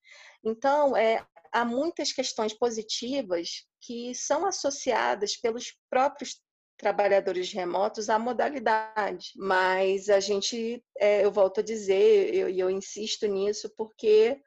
[0.44, 6.40] Então, é, há muitas questões positivas que são associadas pelos próprios
[6.78, 12.70] trabalhadores remotos à modalidade, mas a gente, é, eu volto a dizer, e eu, eu,
[12.70, 14.40] insisto nisso, porque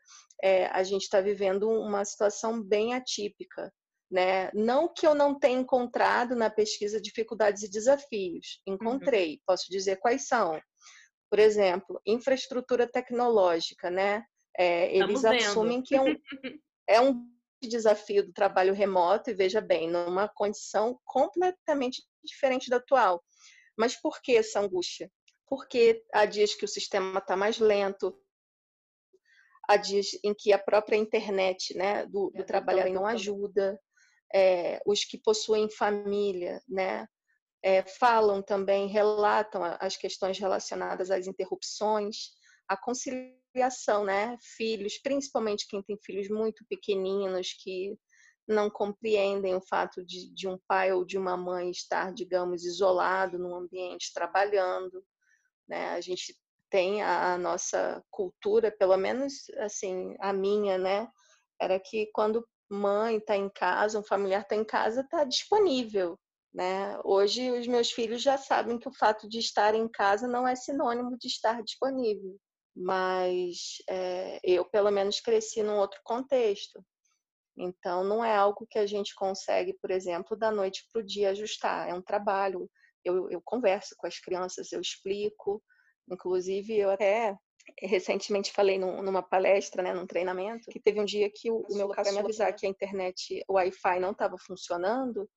[0.43, 3.71] é, a gente está vivendo uma situação bem atípica.
[4.11, 4.51] Né?
[4.53, 8.75] Não que eu não tenha encontrado na pesquisa dificuldades e desafios, uhum.
[8.75, 9.39] encontrei, uhum.
[9.47, 10.59] posso dizer quais são.
[11.29, 14.23] Por exemplo, infraestrutura tecnológica, né?
[14.57, 15.35] É, eles vendo.
[15.35, 16.15] assumem que é um,
[16.87, 17.27] é um
[17.61, 23.23] desafio do trabalho remoto, e veja bem, numa condição completamente diferente da atual.
[23.77, 25.11] Mas por que essa angústia?
[25.47, 28.17] Porque há dias que o sistema está mais lento,
[29.67, 33.79] há dias em que a própria internet né, do, do é, trabalhador não ajuda,
[34.33, 37.07] é, os que possuem família, né,
[37.63, 42.31] é, falam também, relatam as questões relacionadas às interrupções,
[42.67, 43.44] a conciliação,
[44.05, 47.97] né, filhos, principalmente quem tem filhos muito pequeninos que
[48.47, 53.39] não compreendem o fato de, de um pai ou de uma mãe estar, digamos, isolado
[53.39, 55.03] num ambiente trabalhando,
[55.67, 55.89] né?
[55.89, 56.35] A gente
[56.69, 61.07] tem a, a nossa cultura, pelo menos assim, a minha, né?
[61.59, 66.19] Era que quando mãe está em casa, um familiar está em casa, está disponível.
[66.53, 66.97] Né?
[67.03, 70.55] Hoje, os meus filhos já sabem que o fato de estar em casa não é
[70.55, 72.37] sinônimo de estar disponível,
[72.75, 76.83] mas é, eu, pelo menos, cresci num outro contexto.
[77.57, 81.29] Então, não é algo que a gente consegue, por exemplo, da noite para o dia
[81.29, 81.89] ajustar.
[81.89, 82.69] É um trabalho.
[83.03, 85.63] Eu, eu converso com as crianças, eu explico.
[86.09, 87.35] Inclusive, eu até
[87.81, 91.75] recentemente falei num, numa palestra, né, num treinamento, que teve um dia que o, o
[91.75, 95.27] meu cara me avisar que a internet, o Wi-Fi não estava funcionando,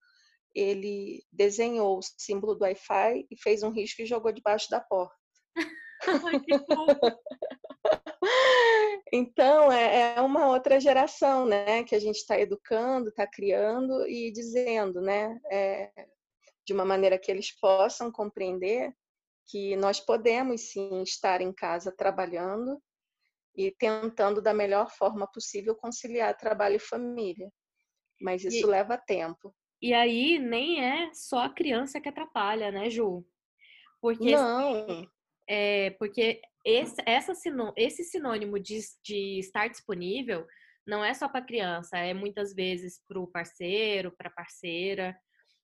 [0.54, 5.16] ele desenhou o símbolo do Wi-Fi e fez um risco e jogou debaixo da porta.
[9.12, 14.30] então, é, é, uma outra geração, né, que a gente está educando, está criando e
[14.32, 15.90] dizendo, né, é,
[16.66, 18.92] de uma maneira que eles possam compreender
[19.48, 22.80] que nós podemos sim estar em casa trabalhando
[23.56, 27.50] e tentando da melhor forma possível conciliar trabalho e família.
[28.20, 29.54] Mas isso e, leva tempo.
[29.80, 33.24] E aí nem é só a criança que atrapalha, né, Ju?
[34.00, 35.08] Porque não.
[35.48, 37.32] É, porque esse, essa,
[37.76, 40.46] esse sinônimo de, de estar disponível
[40.86, 45.16] não é só para criança, é muitas vezes para o parceiro, para a parceira,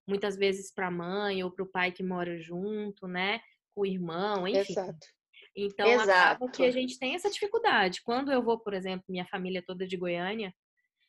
[0.06, 3.40] muitas vezes para a mãe ou para o pai que mora junto, né?
[3.74, 4.72] Com o irmão, enfim.
[4.72, 5.06] Exato.
[5.56, 6.10] Então, Exato.
[6.10, 8.02] acaba que a gente tem essa dificuldade.
[8.02, 10.52] Quando eu vou, por exemplo, minha família toda de Goiânia,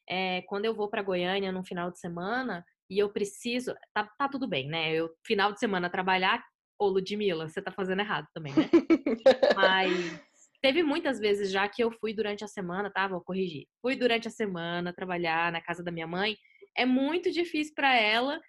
[0.07, 4.29] é, quando eu vou para Goiânia no final de semana e eu preciso, tá, tá
[4.29, 4.93] tudo bem, né?
[4.93, 6.43] Eu final de semana trabalhar,
[6.77, 8.69] Ô, Ludmilla, você tá fazendo errado também, né?
[9.55, 10.19] Mas
[10.61, 13.07] teve muitas vezes já que eu fui durante a semana, tá?
[13.07, 13.67] Vou corrigir.
[13.81, 16.35] Fui durante a semana trabalhar na casa da minha mãe.
[16.75, 18.39] É muito difícil para ela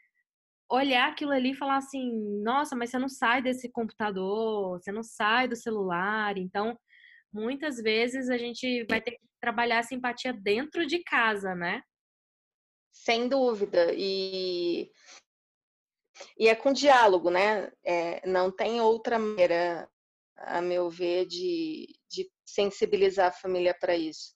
[0.68, 2.10] olhar aquilo ali e falar assim:
[2.42, 6.36] nossa, mas você não sai desse computador, você não sai do celular.
[6.36, 6.76] Então,
[7.32, 11.82] muitas vezes a gente vai ter que trabalhar a simpatia dentro de casa, né?
[12.92, 13.92] Sem dúvida.
[13.94, 14.90] E
[16.38, 17.70] e é com diálogo, né?
[17.84, 19.88] É, não tem outra maneira,
[20.36, 24.34] a meu ver, de, de sensibilizar a família para isso.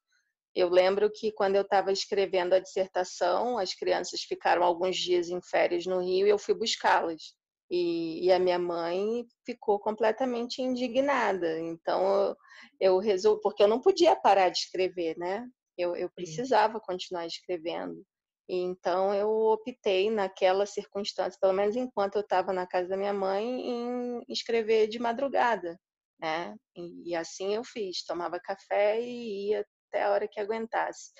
[0.54, 5.40] Eu lembro que quando eu estava escrevendo a dissertação, as crianças ficaram alguns dias em
[5.40, 7.34] férias no Rio e eu fui buscá-las.
[7.70, 11.60] E, e, a minha mãe ficou completamente indignada.
[11.60, 12.36] Então eu,
[12.80, 15.46] eu resolvi, porque eu não podia parar de escrever, né?
[15.78, 18.04] Eu, eu precisava continuar escrevendo.
[18.52, 23.44] Então eu optei naquela circunstância, pelo menos enquanto eu estava na casa da minha mãe,
[23.44, 25.78] em escrever de madrugada,
[26.18, 26.56] né?
[26.74, 31.12] E assim eu fiz, tomava café e ia até a hora que aguentasse.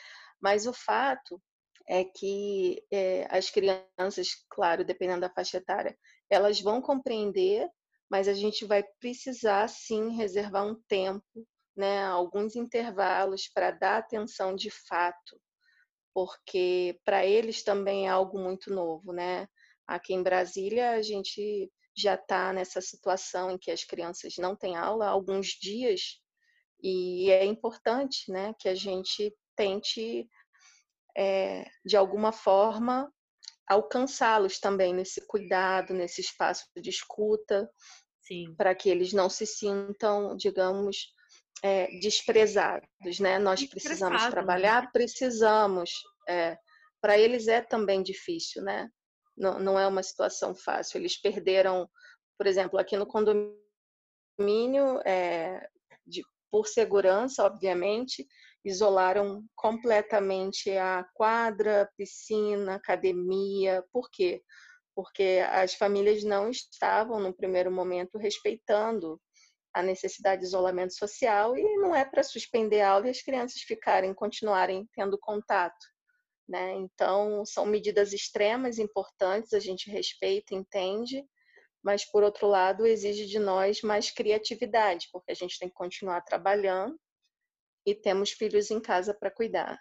[0.43, 1.41] Mas o fato
[1.89, 5.97] é que é, as crianças, claro, dependendo da faixa etária,
[6.29, 7.69] elas vão compreender,
[8.11, 14.57] mas a gente vai precisar sim reservar um tempo, né, alguns intervalos para dar atenção
[14.57, 15.41] de fato
[16.15, 19.49] porque para eles também é algo muito novo, né?
[19.87, 24.77] Aqui em Brasília, a gente já está nessa situação em que as crianças não têm
[24.77, 26.21] aula há alguns dias
[26.83, 30.27] e é importante, né, que a gente tente,
[31.17, 33.13] é, de alguma forma,
[33.69, 37.71] alcançá-los também nesse cuidado, nesse espaço de escuta,
[38.57, 41.13] para que eles não se sintam, digamos,
[41.63, 43.39] é, desprezados, né?
[43.39, 44.31] Nós precisamos né?
[44.31, 45.93] trabalhar, precisamos.
[46.29, 46.57] É,
[47.01, 48.89] para eles é também difícil, né?
[49.37, 50.99] Não, não é uma situação fácil.
[50.99, 51.89] Eles perderam,
[52.37, 53.57] por exemplo, aqui no condomínio,
[55.05, 55.67] é,
[56.07, 58.27] de, por segurança, obviamente,
[58.65, 63.83] isolaram completamente a quadra, piscina, academia.
[63.93, 64.43] Por quê?
[64.95, 69.19] Porque as famílias não estavam, no primeiro momento, respeitando
[69.73, 73.63] a necessidade de isolamento social e não é para suspender a aula e as crianças
[73.63, 75.87] ficarem, continuarem tendo contato.
[76.49, 76.75] Né?
[76.75, 81.25] Então, são medidas extremas, importantes, a gente respeita, entende,
[81.83, 86.21] mas, por outro lado, exige de nós mais criatividade, porque a gente tem que continuar
[86.23, 86.99] trabalhando
[87.87, 89.81] e temos filhos em casa para cuidar.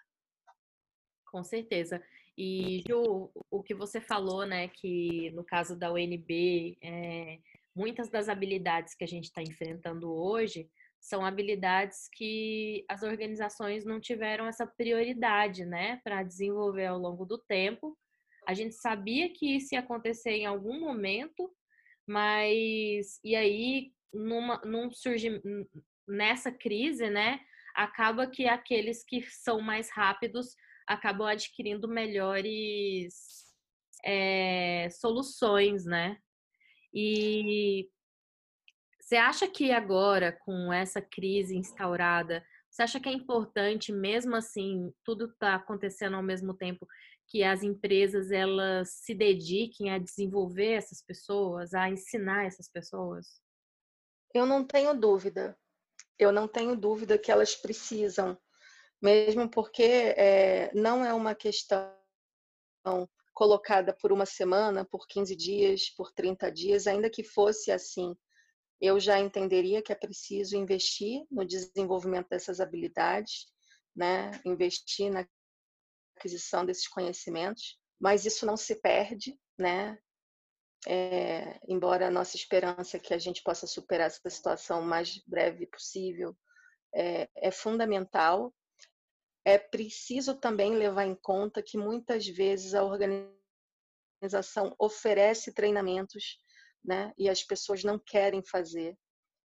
[1.29, 2.01] Com certeza.
[2.37, 7.39] E, Ju, o que você falou, né, que no caso da UNB, é,
[7.75, 13.99] muitas das habilidades que a gente está enfrentando hoje são habilidades que as organizações não
[13.99, 17.97] tiveram essa prioridade, né, para desenvolver ao longo do tempo.
[18.47, 21.53] A gente sabia que isso ia acontecer em algum momento,
[22.07, 25.41] mas e aí numa, num surge
[26.07, 27.39] nessa crise, né,
[27.75, 30.55] acaba que aqueles que são mais rápidos
[30.87, 33.45] acabam adquirindo melhores
[34.03, 36.17] é, soluções, né?
[36.93, 37.89] E
[38.99, 44.93] você acha que agora, com essa crise instaurada, você acha que é importante, mesmo assim,
[45.03, 46.87] tudo está acontecendo ao mesmo tempo,
[47.27, 53.41] que as empresas elas se dediquem a desenvolver essas pessoas, a ensinar essas pessoas?
[54.33, 55.57] Eu não tenho dúvida.
[56.17, 58.37] Eu não tenho dúvida que elas precisam,
[59.01, 61.95] mesmo porque é, não é uma questão
[63.39, 68.13] colocada por uma semana, por 15 dias, por 30 dias, ainda que fosse assim
[68.81, 73.47] eu já entenderia que é preciso investir no desenvolvimento dessas habilidades,
[73.95, 74.31] né?
[74.45, 75.27] investir na
[76.17, 79.97] aquisição desses conhecimentos, mas isso não se perde, né?
[80.87, 85.21] É, embora a nossa esperança é que a gente possa superar essa situação o mais
[85.27, 86.33] breve possível
[86.95, 88.53] é, é fundamental.
[89.45, 96.39] É preciso também levar em conta que muitas vezes a organização oferece treinamentos
[96.83, 97.13] né?
[97.17, 98.97] E as pessoas não querem fazer,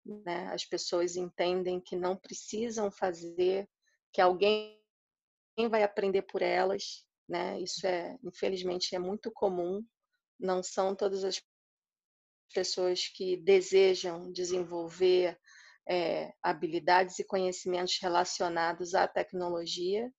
[0.05, 0.47] né?
[0.47, 3.69] As pessoas entendem que não precisam fazer,
[4.11, 4.77] que alguém
[5.69, 7.59] vai aprender por elas, né?
[7.59, 9.85] Isso é, infelizmente, é muito comum.
[10.39, 11.41] Não são todas as
[12.53, 15.39] pessoas que desejam desenvolver
[15.91, 20.09] é, habilidades e conhecimentos relacionados à tecnologia.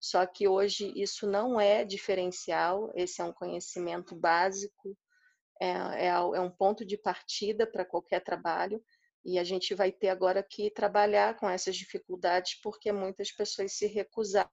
[0.00, 4.96] Só que hoje isso não é diferencial, esse é um conhecimento básico
[5.60, 8.82] é, é, é um ponto de partida para qualquer trabalho
[9.22, 13.86] e a gente vai ter agora que trabalhar com essas dificuldades porque muitas pessoas se
[13.86, 14.50] recusaram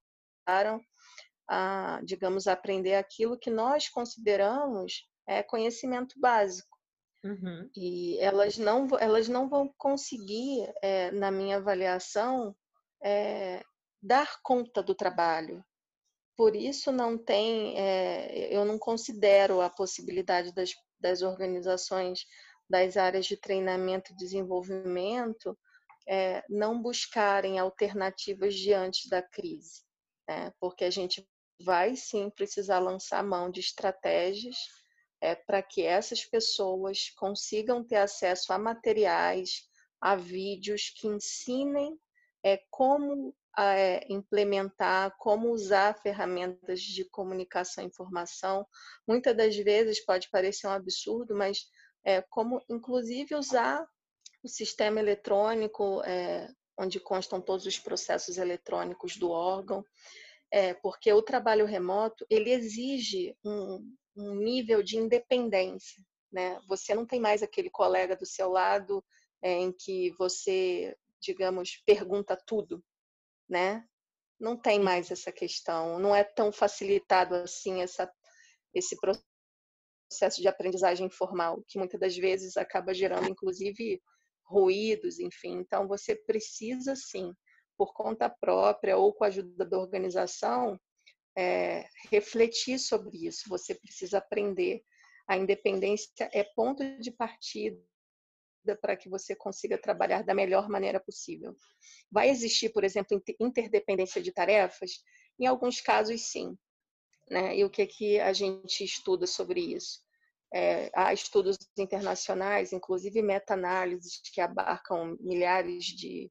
[1.48, 6.77] a, digamos, aprender aquilo que nós consideramos é, conhecimento básico.
[7.24, 7.68] Uhum.
[7.76, 12.54] E elas não, elas não vão conseguir, é, na minha avaliação,
[13.02, 13.62] é,
[14.00, 15.64] dar conta do trabalho.
[16.36, 22.24] Por isso não tem, é, eu não considero a possibilidade das das organizações
[22.68, 25.56] das áreas de treinamento e desenvolvimento
[26.48, 29.82] não buscarem alternativas diante da crise,
[30.26, 30.50] né?
[30.58, 31.26] porque a gente
[31.62, 34.56] vai sim precisar lançar mão de estratégias
[35.20, 39.68] é, para que essas pessoas consigam ter acesso a materiais,
[40.00, 41.98] a vídeos que ensinem
[42.44, 48.66] é, como é, implementar, como usar ferramentas de comunicação e informação.
[49.06, 51.66] Muitas das vezes pode parecer um absurdo, mas
[52.04, 53.84] é, como inclusive usar
[54.42, 56.48] o sistema eletrônico, é,
[56.78, 59.84] onde constam todos os processos eletrônicos do órgão,
[60.50, 63.84] é, porque o trabalho remoto ele exige um,
[64.18, 66.02] um nível de independência.
[66.30, 66.60] Né?
[66.68, 69.02] Você não tem mais aquele colega do seu lado
[69.40, 72.82] é, em que você, digamos, pergunta tudo
[73.48, 73.84] né?
[74.38, 78.10] Não tem mais essa questão, não é tão facilitado assim essa,
[78.74, 84.00] esse processo de aprendizagem informal, que muitas das vezes acaba gerando, inclusive,
[84.44, 85.58] ruídos, enfim.
[85.58, 87.34] Então, você precisa, sim,
[87.76, 90.78] por conta própria ou com a ajuda da organização,
[91.36, 93.48] é, refletir sobre isso.
[93.48, 94.82] Você precisa aprender.
[95.26, 97.78] A independência é ponto de partida
[98.80, 101.54] para que você consiga trabalhar da melhor maneira possível.
[102.10, 105.02] Vai existir, por exemplo, interdependência de tarefas?
[105.38, 106.56] Em alguns casos, sim.
[107.30, 107.58] Né?
[107.58, 110.00] E o que, que a gente estuda sobre isso?
[110.52, 116.30] É, há estudos internacionais, inclusive meta-análises, que abarcam milhares de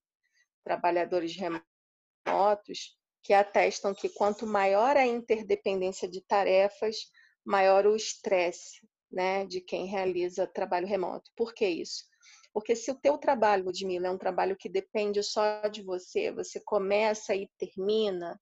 [0.64, 2.97] trabalhadores remotos,
[3.28, 7.12] que atestam que quanto maior a interdependência de tarefas,
[7.44, 8.80] maior o estresse
[9.12, 11.30] né, de quem realiza trabalho remoto.
[11.36, 12.06] Por que isso?
[12.54, 16.62] Porque se o teu trabalho, Ludmila, é um trabalho que depende só de você, você
[16.62, 18.40] começa e termina,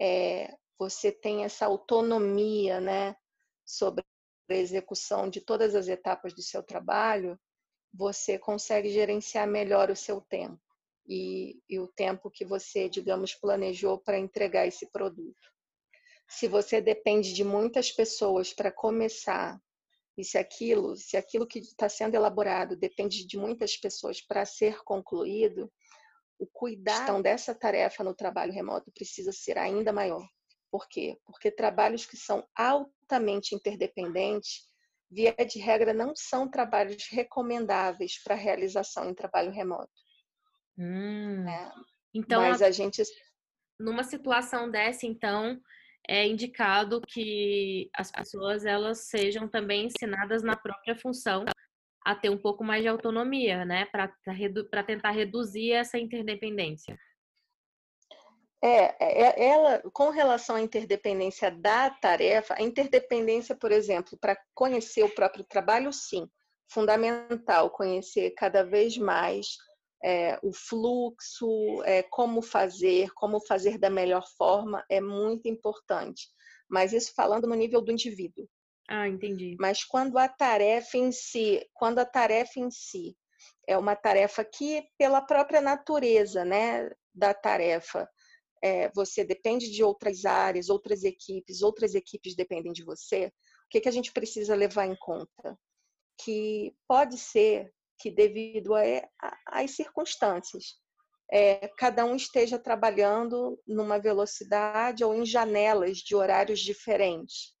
[0.00, 3.16] é, você tem essa autonomia né,
[3.66, 4.04] sobre
[4.48, 7.36] a execução de todas as etapas do seu trabalho,
[7.92, 10.71] você consegue gerenciar melhor o seu tempo
[11.06, 15.52] e, e o tempo que você, digamos, planejou para entregar esse produto.
[16.28, 19.60] Se você depende de muitas pessoas para começar
[20.16, 24.82] e se aquilo, se aquilo que está sendo elaborado depende de muitas pessoas para ser
[24.84, 25.70] concluído,
[26.38, 30.26] o cuidado dessa tarefa no trabalho remoto precisa ser ainda maior.
[30.70, 31.18] Por quê?
[31.24, 34.68] Porque trabalhos que são altamente interdependentes,
[35.10, 40.01] via de regra, não são trabalhos recomendáveis para realização em trabalho remoto.
[40.82, 41.44] Hum.
[41.44, 41.72] Né?
[42.12, 43.02] Então, Mas a, a gente.
[43.78, 45.60] Numa situação dessa, então,
[46.06, 51.44] é indicado que as pessoas elas sejam também ensinadas na própria função
[52.04, 56.98] a ter um pouco mais de autonomia, né, para tentar reduzir essa interdependência.
[58.64, 64.36] É, é, é, ela, com relação à interdependência da tarefa, a interdependência, por exemplo, para
[64.54, 66.28] conhecer o próprio trabalho, sim,
[66.68, 69.56] fundamental conhecer cada vez mais
[70.02, 76.28] é, o fluxo, é, como fazer, como fazer da melhor forma, é muito importante.
[76.68, 78.48] Mas isso falando no nível do indivíduo.
[78.88, 79.56] Ah, entendi.
[79.60, 83.16] Mas quando a tarefa em si, quando a tarefa em si
[83.66, 88.08] é uma tarefa que, pela própria natureza, né, da tarefa,
[88.62, 93.80] é, você depende de outras áreas, outras equipes, outras equipes dependem de você, o que,
[93.80, 95.58] que a gente precisa levar em conta?
[96.18, 97.72] Que pode ser
[98.02, 98.72] que, devido
[99.46, 100.76] às circunstâncias,
[101.30, 107.54] é, cada um esteja trabalhando numa velocidade ou em janelas de horários diferentes.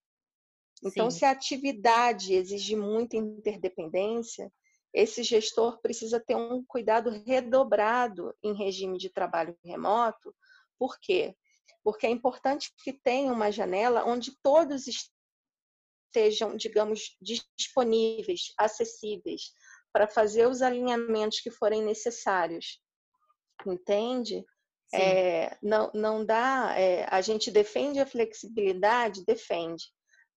[0.84, 1.18] Então, Sim.
[1.18, 4.52] se a atividade exige muita interdependência,
[4.92, 10.34] esse gestor precisa ter um cuidado redobrado em regime de trabalho remoto,
[10.76, 11.36] por quê?
[11.84, 14.86] Porque é importante que tenha uma janela onde todos
[16.12, 19.54] estejam, digamos, disponíveis, acessíveis,
[19.92, 22.80] para fazer os alinhamentos que forem necessários.
[23.66, 24.44] Entende?
[24.94, 26.74] É, não, não dá.
[26.78, 29.84] É, a gente defende a flexibilidade, defende,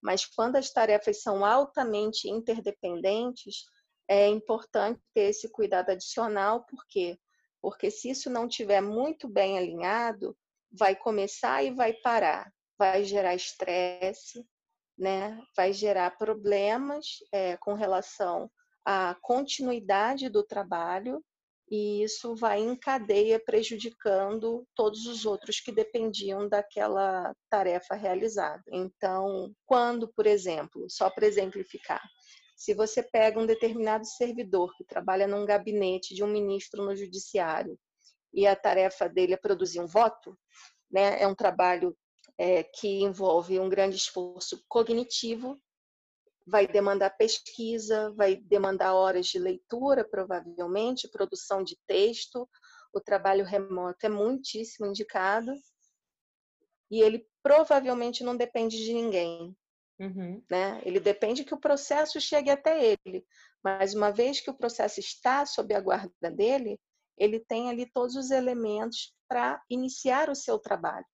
[0.02, 3.66] mas quando as tarefas são altamente interdependentes,
[4.08, 7.18] é importante ter esse cuidado adicional, por quê?
[7.66, 10.38] porque se isso não tiver muito bem alinhado,
[10.72, 14.48] vai começar e vai parar, vai gerar estresse,
[14.96, 15.42] né?
[15.58, 18.52] vai gerar problemas é, com relação
[18.86, 21.24] à continuidade do trabalho
[21.70, 28.64] e isso vai em cadeia prejudicando todos os outros que dependiam daquela tarefa realizada.
[28.72, 32.02] Então, quando, por exemplo, só para exemplificar,
[32.56, 37.78] se você pega um determinado servidor que trabalha num gabinete de um ministro no judiciário
[38.34, 40.38] e a tarefa dele é produzir um voto,
[40.90, 41.98] né, é um trabalho
[42.38, 45.60] é, que envolve um grande esforço cognitivo,
[46.46, 52.48] vai demandar pesquisa, vai demandar horas de leitura, provavelmente, produção de texto.
[52.94, 55.52] O trabalho remoto é muitíssimo indicado
[56.90, 59.56] e ele provavelmente não depende de ninguém.
[60.00, 60.44] Uhum.
[60.50, 60.82] Né?
[60.86, 63.26] Ele depende que o processo chegue até ele,
[63.64, 66.80] mas uma vez que o processo está sob a guarda dele,
[67.18, 71.06] ele tem ali todos os elementos para iniciar o seu trabalho.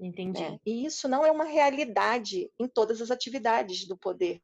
[0.00, 0.40] Entendi.
[0.40, 0.58] Né?
[0.64, 4.40] E isso não é uma realidade em todas as atividades do poder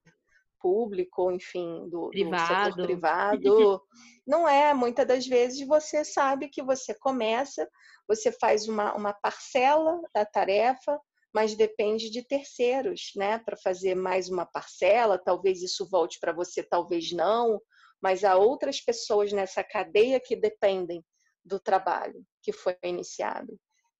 [0.60, 2.70] público, enfim, do, privado.
[2.70, 3.82] do setor privado.
[4.26, 7.68] não é, muitas das vezes você sabe que você começa,
[8.06, 11.00] você faz uma, uma parcela da tarefa,
[11.32, 15.18] mas depende de terceiros, né, para fazer mais uma parcela.
[15.18, 17.60] Talvez isso volte para você, talvez não,
[18.02, 21.04] mas há outras pessoas nessa cadeia que dependem
[21.44, 23.56] do trabalho que foi iniciado.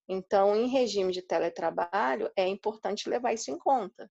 [0.09, 4.09] Então, em regime de teletrabalho, é importante levar isso em conta.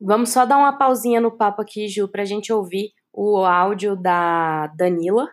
[0.00, 3.94] Vamos só dar uma pausinha no papo aqui, Ju, para a gente ouvir o áudio
[3.94, 5.28] da Danila,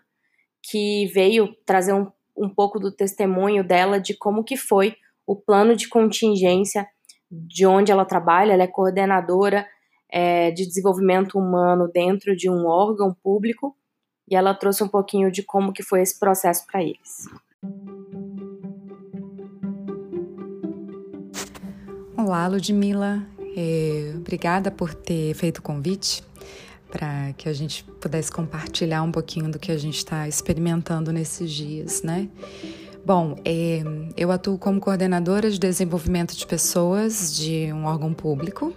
[0.62, 4.96] que veio trazer um, um pouco do testemunho dela de como que foi
[5.26, 6.88] o plano de contingência
[7.32, 9.68] de onde ela trabalha, ela é coordenadora
[10.12, 13.76] é, de desenvolvimento humano dentro de um órgão público
[14.30, 17.28] e ela trouxe um pouquinho de como que foi esse processo para eles.
[22.30, 23.24] Olá, Ludmila.
[23.58, 26.24] É, obrigada por ter feito o convite
[26.92, 31.50] para que a gente pudesse compartilhar um pouquinho do que a gente está experimentando nesses
[31.50, 32.30] dias, né?
[33.04, 33.82] Bom, é,
[34.16, 38.76] eu atuo como coordenadora de desenvolvimento de pessoas de um órgão público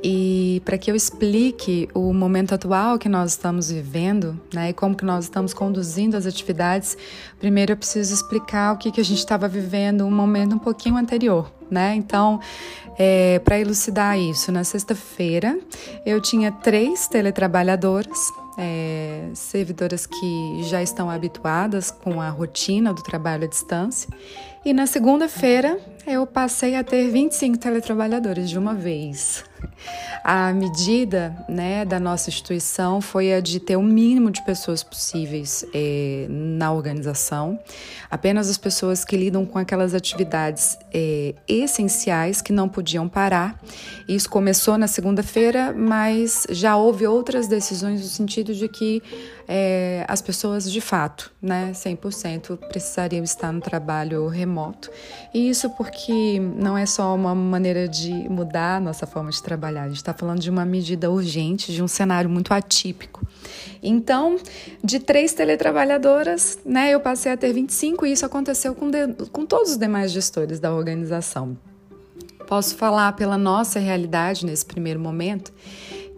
[0.00, 4.94] e para que eu explique o momento atual que nós estamos vivendo, né, e como
[4.94, 6.96] que nós estamos conduzindo as atividades,
[7.40, 10.96] primeiro eu preciso explicar o que, que a gente estava vivendo um momento um pouquinho
[10.96, 11.94] anterior, né?
[11.94, 12.40] Então,
[12.98, 15.58] é, para elucidar isso, na sexta-feira
[16.04, 18.18] eu tinha três teletrabalhadoras
[18.58, 24.08] é, servidoras que já estão habituadas com a rotina do trabalho à distância.
[24.64, 29.44] E na segunda-feira eu passei a ter 25 teletrabalhadores de uma vez.
[30.24, 35.64] A medida né, da nossa instituição foi a de ter o mínimo de pessoas possíveis
[35.72, 37.58] é, na organização,
[38.10, 43.58] apenas as pessoas que lidam com aquelas atividades é, essenciais que não podiam parar.
[44.08, 49.02] Isso começou na segunda-feira, mas já houve outras decisões no sentido de que
[49.46, 54.90] é, as pessoas de fato, né, 100% precisariam estar no trabalho remoto.
[55.32, 59.84] E isso porque não é só uma maneira de mudar a nossa forma de trabalhar,
[59.84, 63.26] a gente está falando de uma medida urgente, de um cenário muito atípico.
[63.82, 64.36] Então,
[64.82, 69.46] de três teletrabalhadoras, né, eu passei a ter 25 e isso aconteceu com, de, com
[69.46, 71.56] todos os demais gestores da organização.
[72.46, 75.52] Posso falar pela nossa realidade nesse primeiro momento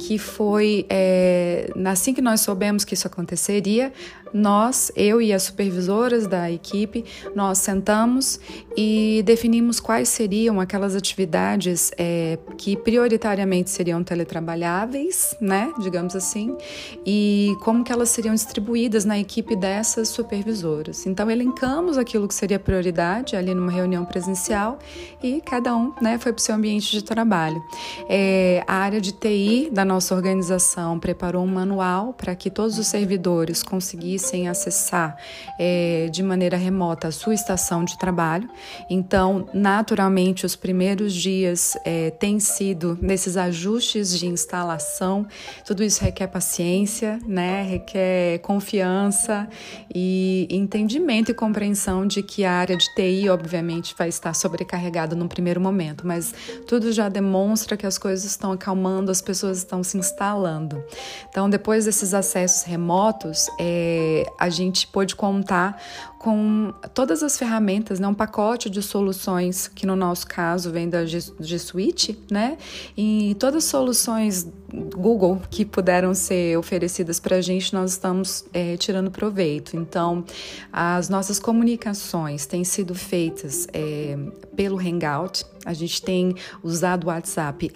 [0.00, 3.92] que foi é, assim que nós soubemos que isso aconteceria,
[4.32, 7.04] nós, eu e as supervisoras da equipe,
[7.34, 8.38] nós sentamos
[8.76, 16.56] e definimos quais seriam aquelas atividades é, que prioritariamente seriam teletrabalháveis, né, digamos assim,
[17.04, 21.06] e como que elas seriam distribuídas na equipe dessas supervisoras.
[21.06, 24.78] Então elencamos aquilo que seria prioridade ali numa reunião presencial
[25.22, 27.62] e cada um, né, foi para o seu ambiente de trabalho.
[28.08, 32.86] É, a área de TI da nossa organização preparou um manual para que todos os
[32.86, 35.16] servidores conseguissem conseguissem acessar
[35.58, 38.48] é, de maneira remota a sua estação de trabalho.
[38.88, 45.26] Então, naturalmente, os primeiros dias é, têm sido nesses ajustes de instalação.
[45.64, 47.62] Tudo isso requer paciência, né?
[47.62, 49.48] requer confiança
[49.92, 55.28] e entendimento e compreensão de que a área de TI, obviamente, vai estar sobrecarregada no
[55.28, 56.34] primeiro momento, mas
[56.66, 60.82] tudo já demonstra que as coisas estão acalmando, as pessoas estão se instalando.
[61.28, 65.80] Então, depois desses acessos remotos, é, a gente pôde contar
[66.18, 71.06] com todas as ferramentas, né, um pacote de soluções que no nosso caso vem da
[71.06, 72.58] G Suite, né,
[72.96, 78.76] e todas as soluções Google que puderam ser oferecidas para a gente, nós estamos é,
[78.76, 79.76] tirando proveito.
[79.76, 80.24] Então,
[80.72, 84.16] as nossas comunicações têm sido feitas é,
[84.54, 87.72] pelo Hangout, a gente tem usado o WhatsApp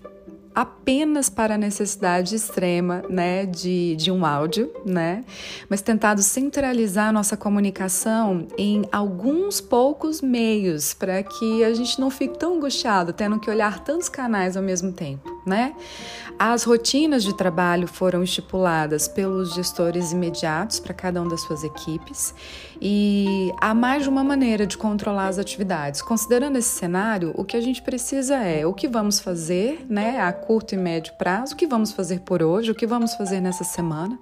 [0.54, 5.24] apenas para a necessidade extrema, né, de, de um áudio, né,
[5.68, 12.38] mas tentado centralizar nossa comunicação em alguns poucos meios para que a gente não fique
[12.38, 15.74] tão angustiado, tendo que olhar tantos canais ao mesmo tempo né?
[16.38, 22.34] As rotinas de trabalho foram estipuladas pelos gestores imediatos para cada uma das suas equipes
[22.86, 26.02] e há mais de uma maneira de controlar as atividades.
[26.02, 30.30] Considerando esse cenário, o que a gente precisa é o que vamos fazer, né, a
[30.34, 33.64] curto e médio prazo, o que vamos fazer por hoje, o que vamos fazer nessa
[33.64, 34.18] semana.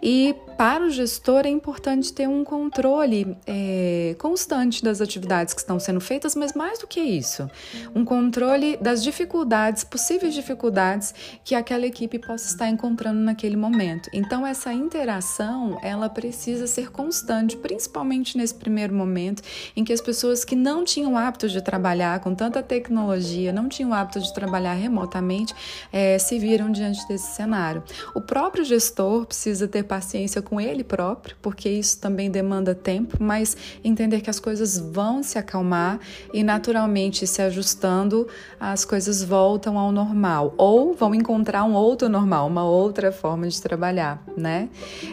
[0.00, 5.80] E para o gestor é importante ter um controle é, constante das atividades que estão
[5.80, 7.50] sendo feitas, mas mais do que isso,
[7.92, 11.12] um controle das dificuldades, possíveis dificuldades
[11.44, 14.08] que aquela equipe possa estar encontrando naquele momento.
[14.12, 17.95] Então essa interação, ela precisa ser constante, principalmente
[18.36, 19.42] nesse primeiro momento
[19.76, 23.92] em que as pessoas que não tinham hábito de trabalhar com tanta tecnologia, não tinham
[23.92, 25.54] hábito de trabalhar remotamente,
[25.92, 27.82] é, se viram diante desse cenário.
[28.14, 33.56] O próprio gestor precisa ter paciência com ele próprio, porque isso também demanda tempo, mas
[33.84, 36.00] entender que as coisas vão se acalmar
[36.32, 38.26] e naturalmente se ajustando,
[38.58, 43.48] as coisas voltam ao normal normal ou vão encontrar um outro normal, uma outra forma
[43.48, 44.68] de trabalhar, né?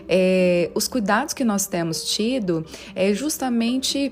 [0.07, 2.62] É, os cuidados que nós temos tido
[2.95, 4.11] é justamente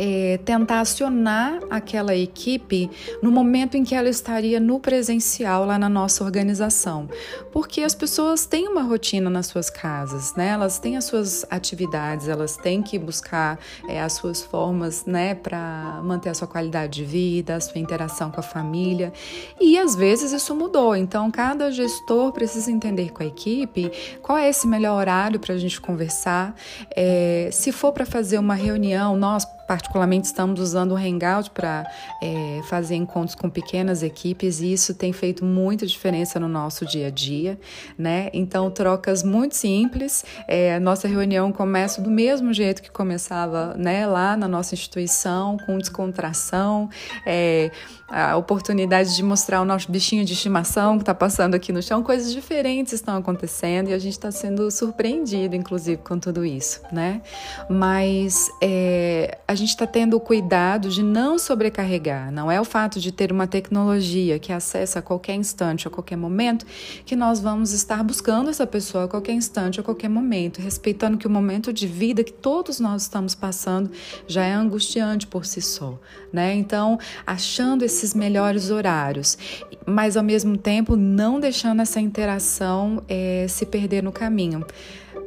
[0.00, 2.88] é, tentar acionar aquela equipe
[3.20, 7.08] no momento em que ela estaria no presencial lá na nossa organização.
[7.50, 10.50] Porque as pessoas têm uma rotina nas suas casas, né?
[10.50, 16.00] Elas têm as suas atividades, elas têm que buscar é, as suas formas, né, para
[16.04, 19.12] manter a sua qualidade de vida, a sua interação com a família.
[19.60, 20.94] E às vezes isso mudou.
[20.94, 23.90] Então, cada gestor precisa entender com a equipe
[24.22, 26.54] qual é esse melhor horário para a gente conversar.
[26.94, 31.86] É, se for para fazer uma reunião, nós particularmente estamos usando o Hangout para
[32.22, 37.08] é, fazer encontros com pequenas equipes e isso tem feito muita diferença no nosso dia
[37.08, 37.60] a dia,
[37.98, 38.30] né?
[38.32, 40.24] Então, trocas muito simples.
[40.48, 45.76] É, nossa reunião começa do mesmo jeito que começava, né, lá na nossa instituição, com
[45.76, 46.88] descontração,
[47.26, 47.70] é,
[48.08, 52.02] a oportunidade de mostrar o nosso bichinho de estimação que está passando aqui no chão,
[52.02, 57.20] coisas diferentes estão acontecendo e a gente está sendo surpreendido, inclusive, com tudo isso, né?
[57.68, 62.32] Mas é, a gente está tendo o cuidado de não sobrecarregar.
[62.32, 66.16] Não é o fato de ter uma tecnologia que acessa a qualquer instante, a qualquer
[66.16, 66.64] momento,
[67.04, 71.26] que nós vamos estar buscando essa pessoa a qualquer instante, a qualquer momento, respeitando que
[71.26, 73.90] o momento de vida que todos nós estamos passando
[74.26, 75.98] já é angustiante por si só,
[76.32, 76.54] né?
[76.54, 79.36] Então, achando esses melhores horários,
[79.84, 84.64] mas ao mesmo tempo não deixando essa interação é, se perder no caminho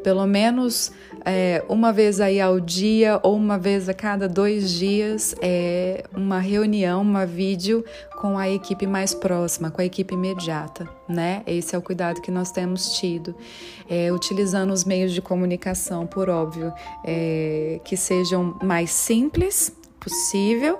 [0.04, 0.92] pelo menos
[1.26, 6.40] é, uma vez aí ao dia ou uma vez a cada dois dias, é, uma
[6.40, 7.84] reunião, uma vídeo
[8.20, 11.42] com a equipe mais próxima, com a equipe imediata, né?
[11.48, 13.36] Esse é o cuidado que nós temos tido,
[13.90, 16.72] é, utilizando os meios de comunicação, por óbvio,
[17.04, 20.80] é, que sejam mais simples possível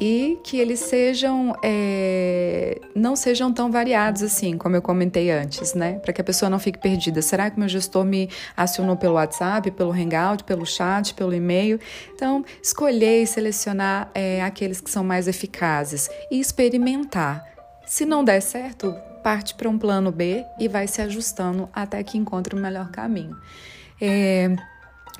[0.00, 5.98] e que eles sejam é, não sejam tão variados assim, como eu comentei antes, né?
[5.98, 7.20] Para que a pessoa não fique perdida.
[7.20, 11.78] Será que meu gestor me acionou pelo WhatsApp, pelo Hangout, pelo chat, pelo e-mail?
[12.14, 17.44] Então, escolher e selecionar é, aqueles que são mais eficazes e experimentar.
[17.86, 22.16] Se não der certo, parte para um plano B e vai se ajustando até que
[22.16, 23.36] encontre o melhor caminho.
[24.00, 24.56] É,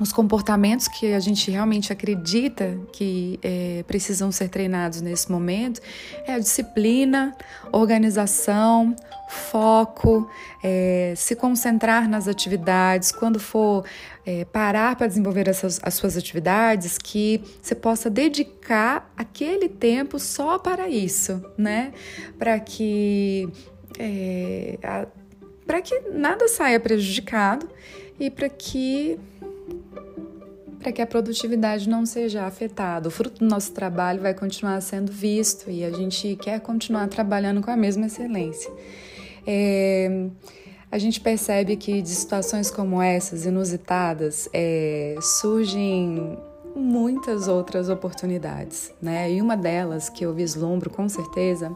[0.01, 5.81] os comportamentos que a gente realmente acredita que é, precisam ser treinados nesse momento
[6.27, 7.37] é a disciplina,
[7.71, 8.97] organização,
[9.29, 10.29] foco,
[10.63, 13.85] é, se concentrar nas atividades, quando for
[14.25, 20.59] é, parar para desenvolver essas, as suas atividades, que você possa dedicar aquele tempo só
[20.59, 21.93] para isso, né?
[22.39, 23.49] Para que
[23.99, 24.79] é,
[25.67, 27.69] para que nada saia prejudicado
[28.19, 29.19] e para que
[30.79, 33.09] para que a produtividade não seja afetada.
[33.09, 37.63] O fruto do nosso trabalho vai continuar sendo visto e a gente quer continuar trabalhando
[37.63, 38.71] com a mesma excelência.
[39.47, 40.29] É,
[40.91, 46.37] a gente percebe que de situações como essas, inusitadas, é, surgem
[46.75, 49.31] muitas outras oportunidades, né?
[49.31, 51.73] E uma delas que eu vislumbro com certeza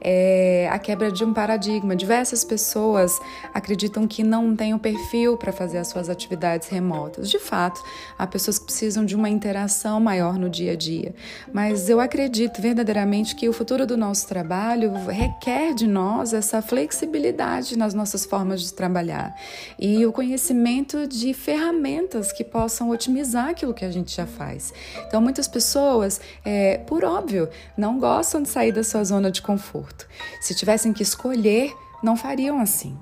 [0.00, 1.94] é a quebra de um paradigma.
[1.94, 3.20] Diversas pessoas
[3.54, 7.30] acreditam que não têm o perfil para fazer as suas atividades remotas.
[7.30, 7.82] De fato,
[8.18, 11.14] há pessoas que precisam de uma interação maior no dia a dia,
[11.52, 17.78] mas eu acredito verdadeiramente que o futuro do nosso trabalho requer de nós essa flexibilidade
[17.78, 19.34] nas nossas formas de trabalhar
[19.78, 24.72] e o conhecimento de ferramentas que possam otimizar aquilo que a gente já faz faz.
[25.06, 30.08] Então, muitas pessoas, é, por óbvio, não gostam de sair da sua zona de conforto.
[30.40, 32.96] Se tivessem que escolher, não fariam assim.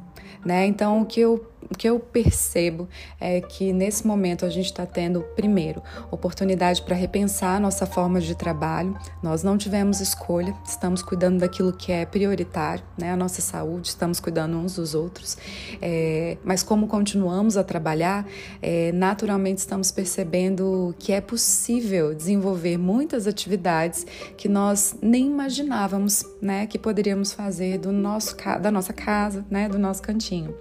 [0.45, 0.67] Né?
[0.67, 2.89] Então, o que eu o que eu percebo
[3.21, 8.21] é que nesse momento a gente está tendo, primeiro, oportunidade para repensar a nossa forma
[8.21, 8.97] de trabalho.
[9.23, 13.13] Nós não tivemos escolha, estamos cuidando daquilo que é prioritário, né?
[13.13, 15.37] a nossa saúde, estamos cuidando uns dos outros.
[15.81, 18.27] É, mas como continuamos a trabalhar,
[18.63, 24.07] é, naturalmente estamos percebendo que é possível desenvolver muitas atividades
[24.37, 26.67] que nós nem imaginávamos né?
[26.67, 29.69] que poderíamos fazer do nosso, da nossa casa, né?
[29.69, 30.55] do nosso cantinho.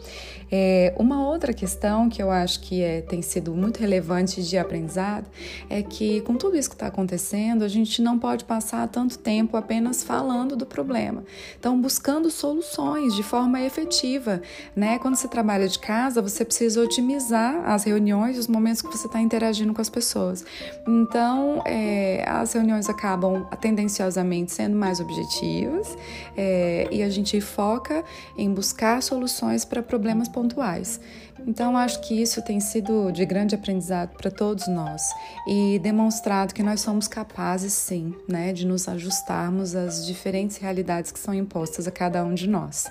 [0.52, 5.26] É, uma outra questão que eu acho que é, tem sido muito relevante de aprendizado
[5.70, 9.58] é que, com tudo isso que está acontecendo, a gente não pode passar tanto tempo
[9.58, 11.24] apenas falando do problema.
[11.60, 14.42] Então, buscando soluções de forma efetiva.
[14.76, 14.98] Né?
[15.00, 19.20] Quando você trabalha de casa, você precisa otimizar as reuniões, os momentos que você está
[19.20, 20.46] interagindo com as pessoas.
[20.88, 25.98] Então, é, as reuniões acabam tendenciosamente sendo mais objetivas
[26.36, 28.04] é, e a gente foca
[28.38, 31.02] em buscar soluções para problemas pontuais.
[31.48, 35.02] Então, acho que isso tem sido de grande aprendizado para todos nós
[35.48, 41.18] e demonstrado que nós somos capazes, sim, né, de nos ajustarmos às diferentes realidades que
[41.18, 42.86] são impostas a cada um de nós.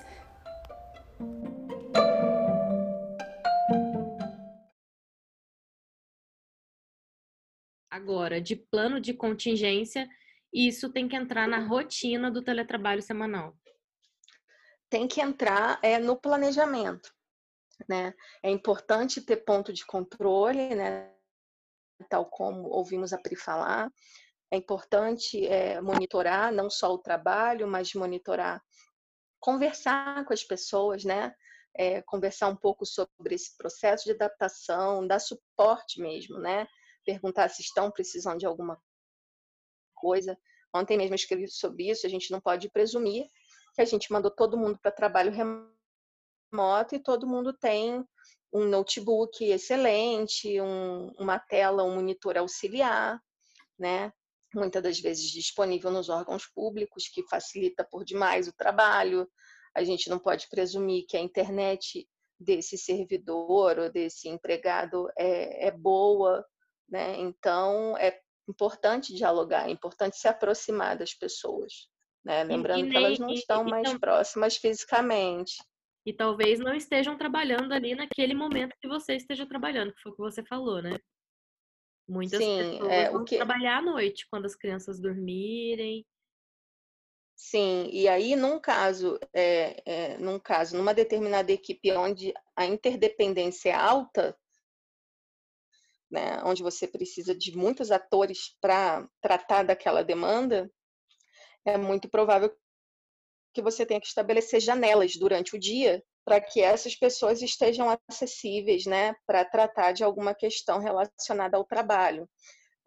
[7.89, 10.09] Agora, de plano de contingência,
[10.53, 13.57] isso tem que entrar na rotina do teletrabalho semanal.
[14.91, 17.16] Tem que entrar é, no planejamento
[17.89, 18.15] né?
[18.43, 21.13] É importante ter ponto de controle, né?
[22.09, 23.91] Tal como ouvimos a Pri falar.
[24.51, 28.63] É importante é, monitorar não só o trabalho, mas monitorar,
[29.41, 31.35] conversar com as pessoas, né?
[31.79, 36.67] É, conversar um pouco sobre esse processo de adaptação, dar suporte mesmo, né?
[37.05, 38.81] Perguntar se estão precisando de alguma
[39.95, 40.39] coisa.
[40.75, 43.29] Ontem mesmo escrevi sobre isso, a gente não pode presumir
[43.75, 45.76] que a gente mandou todo mundo para trabalho remoto
[46.95, 48.05] e todo mundo tem
[48.53, 53.21] um notebook excelente, um, uma tela, um monitor auxiliar,
[53.79, 54.13] né?
[54.55, 59.29] Muitas das vezes disponível nos órgãos públicos, que facilita por demais o trabalho.
[59.75, 65.71] A gente não pode presumir que a internet desse servidor ou desse empregado é, é
[65.71, 66.45] boa,
[66.89, 67.19] né?
[67.19, 68.19] Então é
[68.49, 71.89] importante dialogar, é importante se aproximar das pessoas,
[72.25, 72.45] né?
[72.45, 75.57] Lembrando nem, que elas não estão mais então, próximas fisicamente.
[76.07, 80.15] E talvez não estejam trabalhando ali naquele momento que você esteja trabalhando, que foi o
[80.15, 80.97] que você falou, né?
[82.09, 83.37] Muitas Sim, pessoas é, vão que...
[83.37, 86.07] trabalhar à noite, quando as crianças dormirem.
[87.35, 93.71] Sim, e aí num caso, é, é, num caso, numa determinada equipe onde a interdependência
[93.71, 94.39] é alta,
[96.11, 100.71] né, onde você precisa de muitos atores para tratar daquela demanda,
[101.65, 102.57] é muito provável
[103.57, 108.85] que você tenha que estabelecer janelas durante o dia para que essas pessoas estejam acessíveis,
[108.85, 112.29] né, para tratar de alguma questão relacionada ao trabalho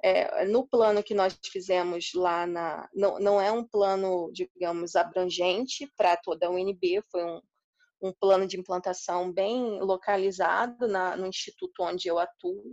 [0.04, 2.88] é, no plano que nós fizemos lá na.
[2.94, 7.42] Não, não é um plano, digamos, abrangente para toda a UNB, foi um,
[8.04, 12.64] um plano de implantação bem localizado na, no instituto onde eu atuo.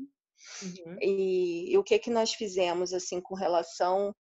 [0.62, 0.98] Uhum.
[1.00, 4.14] E, e, o que, que nós fizemos assim com relação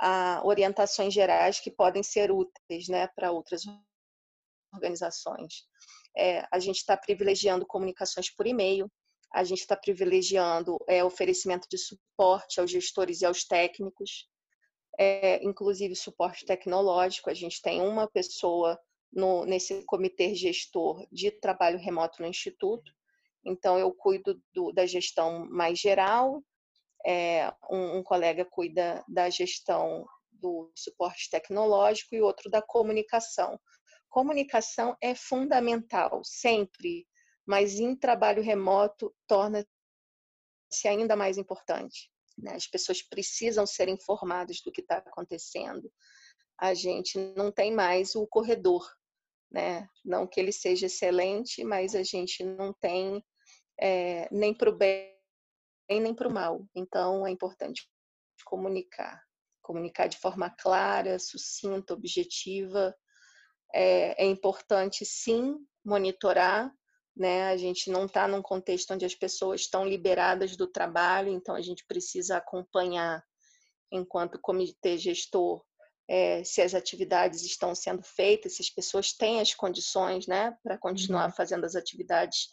[0.00, 3.62] a orientações gerais que podem ser úteis né, para outras
[4.72, 5.64] organizações?
[6.16, 8.90] É, a gente está privilegiando comunicações por e-mail,
[9.32, 14.26] a gente está privilegiando é, oferecimento de suporte aos gestores e aos técnicos,
[14.98, 17.30] é, inclusive suporte tecnológico.
[17.30, 18.78] A gente tem uma pessoa
[19.12, 22.90] no, nesse comitê gestor de trabalho remoto no Instituto,
[23.44, 26.42] então eu cuido do, da gestão mais geral,
[27.06, 33.58] é, um, um colega cuida da gestão do suporte tecnológico e outro da comunicação.
[34.08, 37.06] Comunicação é fundamental, sempre
[37.50, 39.66] mas em trabalho remoto torna-se
[40.86, 42.08] ainda mais importante.
[42.38, 42.54] Né?
[42.54, 45.92] As pessoas precisam ser informadas do que está acontecendo.
[46.56, 48.88] A gente não tem mais o corredor,
[49.50, 49.88] né?
[50.04, 53.20] Não que ele seja excelente, mas a gente não tem
[53.80, 54.76] é, nem para o
[55.90, 56.64] bem nem para o mal.
[56.74, 57.86] Então é importante
[58.44, 59.22] comunicar,
[59.60, 62.96] comunicar de forma clara, sucinta, objetiva.
[63.74, 66.72] É, é importante sim monitorar
[67.16, 67.48] né?
[67.48, 71.60] A gente não está num contexto onde as pessoas estão liberadas do trabalho, então a
[71.60, 73.22] gente precisa acompanhar,
[73.92, 75.62] enquanto comitê gestor,
[76.08, 80.78] é, se as atividades estão sendo feitas, se as pessoas têm as condições, né, para
[80.78, 81.36] continuar uhum.
[81.36, 82.48] fazendo as atividades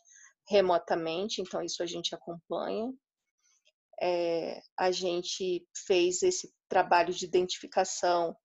[0.50, 1.42] remotamente.
[1.42, 2.92] Então isso a gente acompanha.
[4.02, 8.36] É, a gente fez esse trabalho de identificação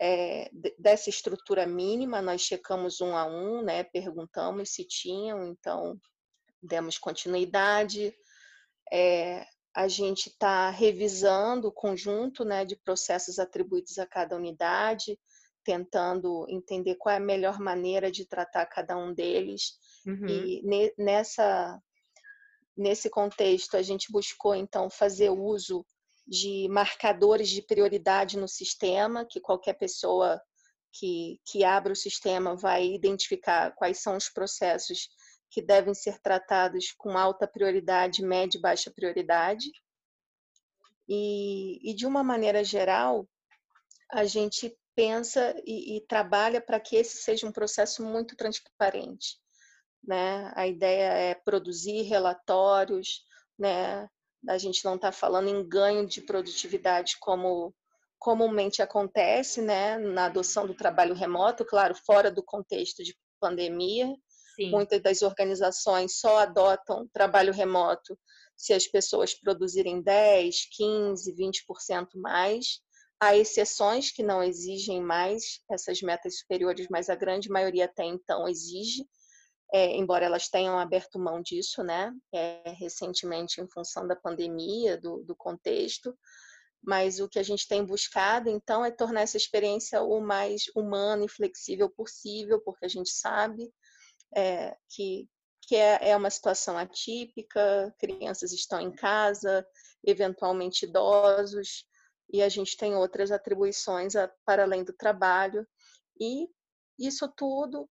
[0.00, 5.98] é, dessa estrutura mínima, nós checamos um a um, né, perguntamos se tinham, então
[6.62, 8.14] demos continuidade.
[8.92, 9.44] É,
[9.74, 15.18] a gente está revisando o conjunto né, de processos atribuídos a cada unidade,
[15.64, 19.74] tentando entender qual é a melhor maneira de tratar cada um deles.
[20.06, 20.26] Uhum.
[20.26, 21.80] E ne, nessa,
[22.78, 25.84] nesse contexto, a gente buscou, então, fazer uso
[26.26, 30.40] de marcadores de prioridade no sistema, que qualquer pessoa
[30.92, 35.08] que, que abra o sistema vai identificar quais são os processos
[35.50, 39.70] que devem ser tratados com alta prioridade, média e baixa prioridade.
[41.08, 43.26] E, e de uma maneira geral,
[44.12, 49.38] a gente pensa e, e trabalha para que esse seja um processo muito transparente.
[50.08, 50.50] Né?
[50.56, 53.20] A ideia é produzir relatórios,
[53.58, 54.08] né?
[54.48, 57.74] a gente não está falando em ganho de produtividade como
[58.18, 64.12] comumente acontece, né, na adoção do trabalho remoto, claro, fora do contexto de pandemia.
[64.56, 64.70] Sim.
[64.70, 68.18] Muitas das organizações só adotam trabalho remoto
[68.56, 72.80] se as pessoas produzirem 10, 15, 20% mais.
[73.20, 78.48] Há exceções que não exigem mais essas metas superiores, mas a grande maioria até então
[78.48, 79.06] exige
[79.72, 85.22] é, embora elas tenham aberto mão disso, né, é, recentemente em função da pandemia, do,
[85.24, 86.16] do, contexto,
[86.82, 91.24] mas o que a gente tem buscado, então, é tornar essa experiência o mais humana
[91.24, 93.70] e flexível possível, porque a gente sabe
[94.34, 95.28] é, que,
[95.62, 99.66] que é, é uma situação atípica, crianças estão em casa,
[100.06, 101.84] eventualmente idosos,
[102.32, 105.66] e a gente tem outras atribuições a, para além do trabalho,
[106.18, 106.48] e
[106.98, 107.88] isso tudo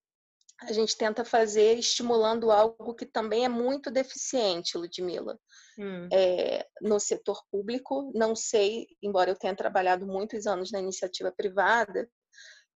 [0.62, 5.40] a gente tenta fazer estimulando algo que também é muito deficiente, Ludmila.
[5.78, 6.10] Hum.
[6.12, 12.10] É, no setor público, não sei, embora eu tenha trabalhado muitos anos na iniciativa privada,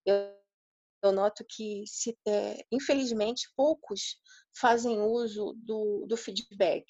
[0.04, 0.14] eu,
[1.02, 4.18] eu noto que, se, é, infelizmente, poucos
[4.54, 6.84] fazem uso do, do feedback.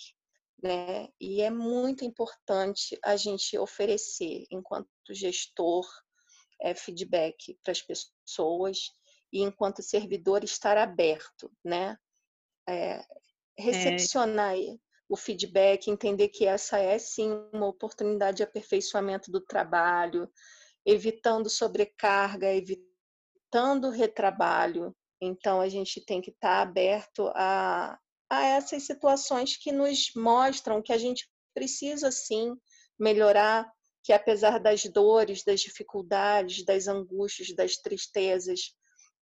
[0.61, 1.09] Né?
[1.21, 5.89] E é muito importante a gente oferecer, enquanto gestor,
[6.61, 8.93] é, feedback para as pessoas
[9.33, 11.97] e enquanto servidor estar aberto, né?
[12.69, 13.05] É,
[13.59, 14.77] recepcionar é.
[15.09, 20.31] o feedback, entender que essa é sim uma oportunidade de aperfeiçoamento do trabalho,
[20.85, 24.95] evitando sobrecarga, evitando retrabalho.
[25.21, 27.99] Então a gente tem que estar aberto a,
[28.31, 32.57] a essas situações que nos mostram que a gente precisa sim
[32.99, 33.71] melhorar,
[34.03, 38.75] que apesar das dores, das dificuldades, das angústias, das tristezas,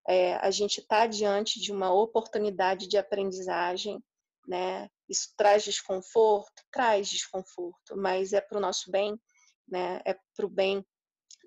[0.09, 4.03] é, a gente está diante de uma oportunidade de aprendizagem,
[4.47, 4.89] né?
[5.07, 9.21] Isso traz desconforto, traz desconforto, mas é para o nosso bem,
[9.69, 10.01] né?
[10.07, 10.83] É para o bem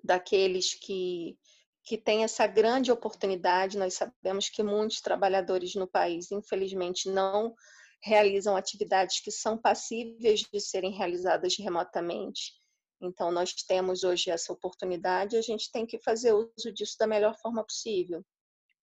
[0.04, 1.36] daqueles que
[1.84, 3.76] que têm essa grande oportunidade.
[3.76, 7.52] Nós sabemos que muitos trabalhadores no país, infelizmente, não
[8.00, 12.52] realizam atividades que são passíveis de serem realizadas remotamente.
[13.00, 17.06] Então, nós temos hoje essa oportunidade e a gente tem que fazer uso disso da
[17.08, 18.24] melhor forma possível.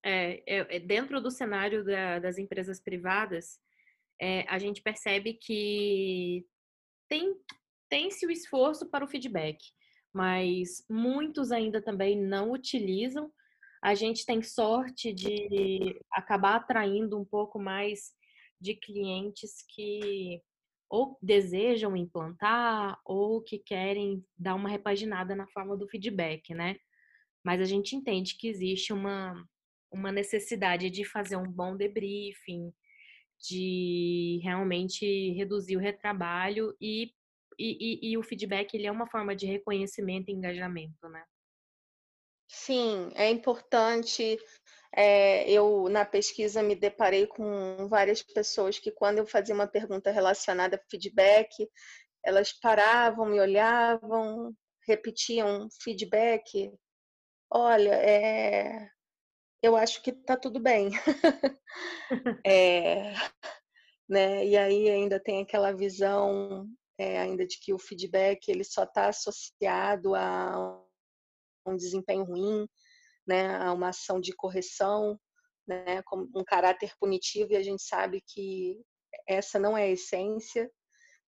[0.03, 3.59] É, é, é, dentro do cenário da, das empresas privadas,
[4.19, 6.45] é, a gente percebe que
[7.07, 7.35] tem
[7.89, 9.57] tem-se o esforço para o feedback,
[10.13, 13.31] mas muitos ainda também não utilizam.
[13.81, 18.13] A gente tem sorte de acabar atraindo um pouco mais
[18.61, 20.41] de clientes que
[20.89, 26.77] ou desejam implantar ou que querem dar uma repaginada na forma do feedback, né?
[27.43, 29.33] Mas a gente entende que existe uma
[29.91, 32.73] uma necessidade de fazer um bom debriefing,
[33.39, 37.13] de realmente reduzir o retrabalho e,
[37.57, 41.23] e, e, e o feedback ele é uma forma de reconhecimento e engajamento, né?
[42.47, 44.37] Sim, é importante.
[44.91, 50.11] É, eu, na pesquisa, me deparei com várias pessoas que, quando eu fazia uma pergunta
[50.11, 51.69] relacionada a feedback,
[52.23, 54.55] elas paravam, me olhavam,
[54.87, 56.71] repetiam feedback.
[57.51, 58.89] Olha, é,
[59.61, 60.89] eu acho que está tudo bem.
[62.45, 63.13] é,
[64.07, 64.45] né?
[64.45, 66.67] E aí ainda tem aquela visão
[66.97, 70.83] é, ainda de que o feedback ele só está associado a
[71.65, 72.67] um desempenho ruim,
[73.27, 73.55] né?
[73.57, 75.19] A uma ação de correção,
[75.67, 76.01] né?
[76.03, 78.81] Com um caráter punitivo e a gente sabe que
[79.27, 80.71] essa não é a essência,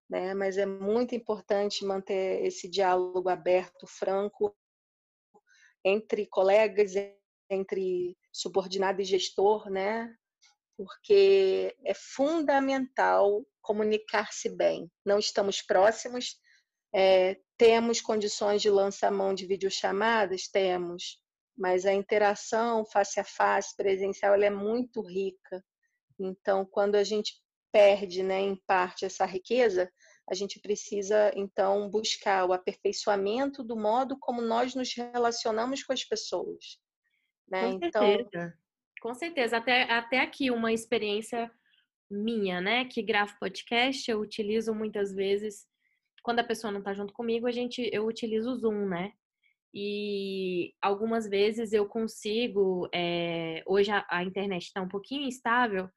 [0.10, 0.34] né?
[0.34, 4.56] Mas é muito importante manter esse diálogo aberto, franco
[5.84, 6.94] entre colegas,
[7.50, 10.14] entre subordinado e gestor, né?
[10.78, 14.90] Porque é fundamental comunicar-se bem.
[15.06, 16.38] Não estamos próximos,
[16.94, 20.48] é, temos condições de lançar mão de videochamadas?
[20.48, 21.22] Temos,
[21.58, 25.64] mas a interação face a face, presencial, ela é muito rica.
[26.20, 27.34] Então, quando a gente
[27.72, 29.92] perde, né, em parte, essa riqueza,
[30.30, 36.04] a gente precisa, então, buscar o aperfeiçoamento do modo como nós nos relacionamos com as
[36.04, 36.80] pessoas.
[37.52, 37.72] Né?
[37.72, 38.54] Com então certeza.
[39.02, 39.58] Com certeza.
[39.58, 41.52] Até, até aqui uma experiência
[42.10, 42.86] minha, né?
[42.86, 45.66] Que gravo podcast, eu utilizo muitas vezes.
[46.24, 49.12] Quando a pessoa não está junto comigo, a gente, eu utilizo o Zoom, né?
[49.74, 52.88] E algumas vezes eu consigo.
[52.94, 55.90] É, hoje a, a internet está um pouquinho instável.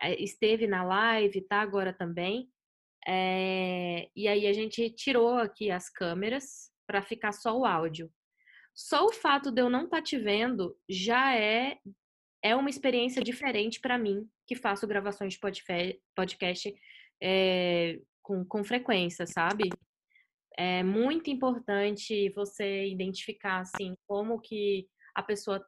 [0.00, 2.48] É, esteve na live, tá agora também.
[3.06, 8.10] É, e aí a gente tirou aqui as câmeras para ficar só o áudio.
[8.78, 11.80] Só o fato de eu não estar tá te vendo já é
[12.40, 16.72] é uma experiência diferente para mim, que faço gravações de podcast
[17.20, 19.68] é, com, com frequência, sabe?
[20.56, 25.60] É muito importante você identificar, assim, como que a pessoa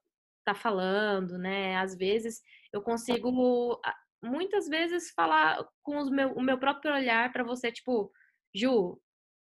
[0.45, 1.74] tá falando, né?
[1.78, 2.41] Às vezes
[2.73, 3.81] eu consigo,
[4.23, 8.12] muitas vezes, falar com meu, o meu próprio olhar para você, tipo,
[8.55, 9.03] Ju,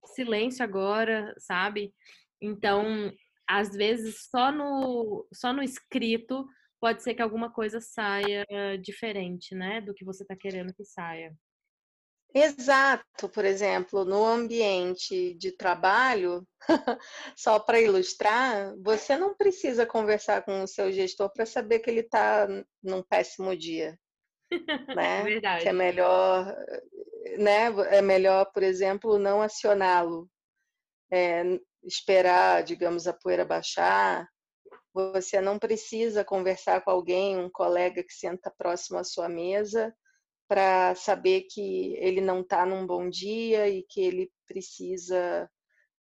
[0.06, 1.92] silêncio agora, sabe?
[2.40, 3.12] Então,
[3.48, 6.46] às vezes só no só no escrito
[6.80, 8.46] pode ser que alguma coisa saia
[8.82, 11.36] diferente, né, do que você está querendo que saia.
[12.34, 16.46] Exato, por exemplo, no ambiente de trabalho,
[17.36, 22.02] só para ilustrar, você não precisa conversar com o seu gestor para saber que ele
[22.02, 22.48] está
[22.84, 23.98] num péssimo dia,
[24.96, 25.24] né?
[25.24, 25.64] Verdade.
[25.64, 26.56] Que é melhor,
[27.40, 27.68] né?
[27.90, 30.30] É melhor, por exemplo, não acioná-lo,
[31.12, 31.44] é,
[31.88, 34.28] esperar, digamos, a poeira baixar,
[34.94, 39.96] Você não precisa conversar com alguém, um colega que senta próximo à sua mesa,
[40.48, 45.50] para saber que ele não está num bom dia e que ele precisa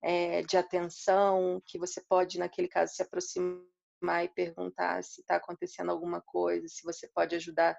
[0.03, 5.91] é, de atenção, que você pode, naquele caso, se aproximar e perguntar se está acontecendo
[5.91, 7.79] alguma coisa, se você pode ajudar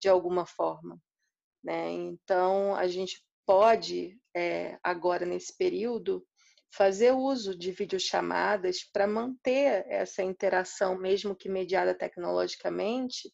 [0.00, 1.00] de alguma forma.
[1.62, 1.90] Né?
[1.90, 6.26] Então, a gente pode, é, agora nesse período,
[6.72, 13.32] fazer uso de videochamadas para manter essa interação, mesmo que mediada tecnologicamente,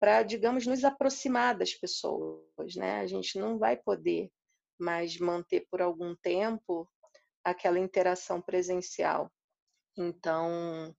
[0.00, 2.74] para, digamos, nos aproximar das pessoas.
[2.74, 3.00] Né?
[3.00, 4.30] A gente não vai poder
[4.78, 6.90] mais manter por algum tempo
[7.44, 9.30] aquela interação presencial.
[9.96, 10.94] Então,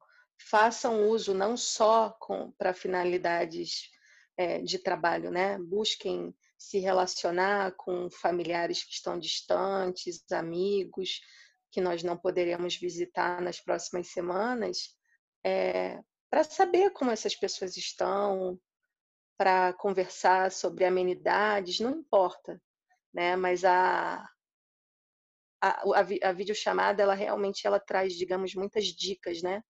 [0.50, 2.16] façam uso não só
[2.58, 3.90] para finalidades
[4.38, 5.58] é, de trabalho, né?
[5.60, 11.20] Busquem se relacionar com familiares que estão distantes, amigos
[11.72, 14.96] que nós não poderemos visitar nas próximas semanas,
[15.44, 18.60] é, para saber como essas pessoas estão,
[19.38, 22.62] para conversar sobre amenidades, não importa,
[23.12, 23.36] né?
[23.36, 24.24] Mas a,
[25.60, 29.64] a, a, a videochamada, ela realmente ela traz, digamos, muitas dicas, né?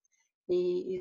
[0.49, 0.97] E,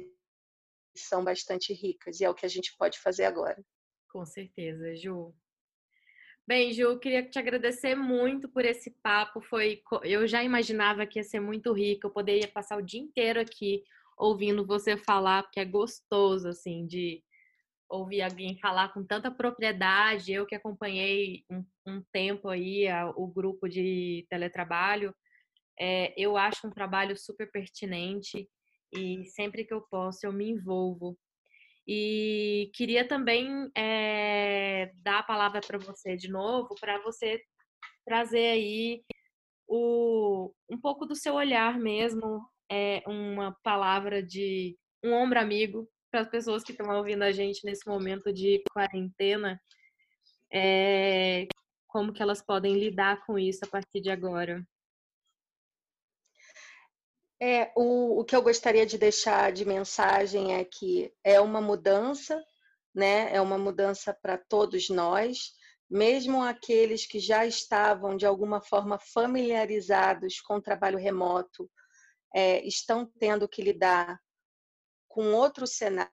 [0.95, 3.61] e são bastante ricas, e é o que a gente pode fazer agora.
[4.09, 5.35] Com certeza, Ju.
[6.47, 9.41] Bem, Ju, queria te agradecer muito por esse papo.
[9.41, 12.07] Foi, eu já imaginava que ia ser muito rico.
[12.07, 13.85] Eu poderia passar o dia inteiro aqui
[14.19, 17.23] ouvindo você falar, porque é gostoso assim de
[17.89, 20.33] ouvir alguém falar com tanta propriedade.
[20.33, 25.15] Eu que acompanhei um, um tempo aí a, o grupo de teletrabalho,
[25.79, 28.49] é, eu acho um trabalho super pertinente
[28.93, 31.17] e sempre que eu posso eu me envolvo.
[31.93, 37.43] E queria também é, dar a palavra para você de novo, para você
[38.07, 39.03] trazer aí
[39.67, 46.21] o, um pouco do seu olhar mesmo, é, uma palavra de um ombro amigo para
[46.21, 49.61] as pessoas que estão ouvindo a gente nesse momento de quarentena,
[50.53, 51.49] é,
[51.89, 54.65] como que elas podem lidar com isso a partir de agora?
[57.43, 62.45] É, o, o que eu gostaria de deixar de mensagem é que é uma mudança,
[62.95, 63.35] né?
[63.35, 65.55] É uma mudança para todos nós,
[65.89, 71.71] mesmo aqueles que já estavam de alguma forma familiarizados com o trabalho remoto,
[72.35, 74.21] é, estão tendo que lidar
[75.09, 76.13] com outro cenário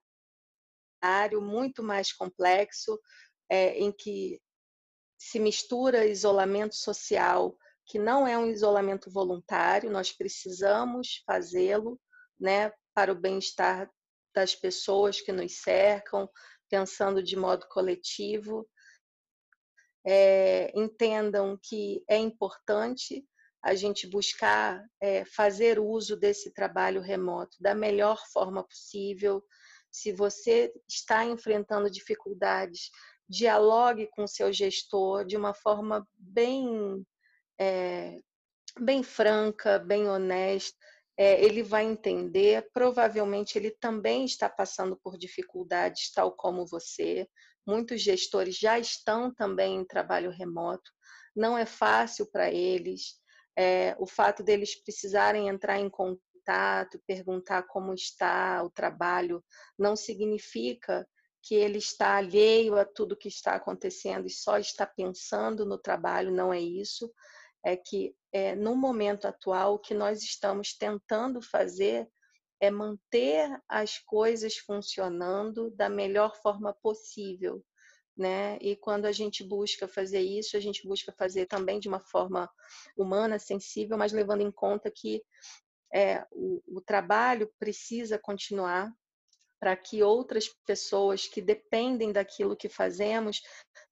[1.42, 3.00] muito mais complexo,
[3.50, 4.42] é, em que
[5.18, 7.58] se mistura isolamento social,
[7.88, 12.00] que não é um isolamento voluntário, nós precisamos fazê-lo,
[12.40, 13.90] né, para o bem-estar
[14.36, 16.30] das pessoas que nos cercam,
[16.70, 18.68] pensando de modo coletivo.
[20.06, 23.26] É, entendam que é importante
[23.64, 29.44] a gente buscar é, fazer uso desse trabalho remoto da melhor forma possível.
[29.92, 32.90] Se você está enfrentando dificuldades,
[33.28, 37.06] dialogue com seu gestor de uma forma bem,
[37.60, 38.20] é,
[38.80, 40.78] bem franca, bem honesta.
[41.18, 42.70] É, ele vai entender.
[42.74, 47.28] Provavelmente ele também está passando por dificuldades, tal como você.
[47.66, 50.92] Muitos gestores já estão também em trabalho remoto.
[51.36, 53.20] Não é fácil para eles
[53.58, 59.44] é, o fato deles precisarem entrar em contato, perguntar como está o trabalho,
[59.78, 61.08] não significa
[61.42, 66.32] que ele está alheio a tudo que está acontecendo e só está pensando no trabalho,
[66.32, 67.12] não é isso.
[67.68, 72.08] É que é, no momento atual o que nós estamos tentando fazer
[72.60, 77.64] é manter as coisas funcionando da melhor forma possível
[78.18, 78.58] né?
[78.60, 82.50] E quando a gente busca fazer isso, a gente busca fazer também de uma forma
[82.98, 85.24] humana, sensível, mas levando em conta que
[85.94, 88.92] é, o, o trabalho precisa continuar
[89.60, 93.42] para que outras pessoas que dependem daquilo que fazemos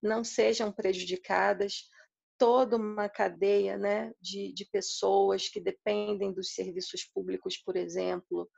[0.02, 1.88] não sejam prejudicadas.
[2.38, 8.48] Toda uma cadeia né, de, de pessoas que dependem dos serviços públicos, por exemplo,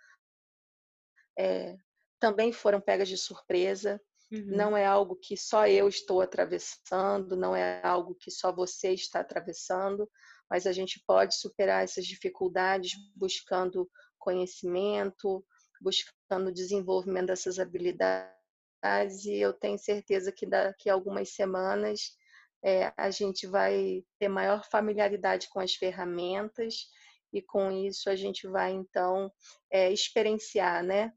[1.39, 1.77] é,
[2.19, 4.01] também foram pegas de surpresa.
[4.31, 4.57] Uhum.
[4.57, 9.21] Não é algo que só eu estou atravessando, não é algo que só você está
[9.21, 10.11] atravessando,
[10.51, 13.89] mas a gente pode superar essas dificuldades buscando
[14.19, 15.45] conhecimento,
[15.81, 22.17] buscando desenvolvimento dessas habilidades, e eu tenho certeza que daqui a algumas semanas
[22.63, 26.89] é, a gente vai ter maior familiaridade com as ferramentas
[27.33, 29.33] e com isso a gente vai então
[29.71, 31.13] é, experienciar né,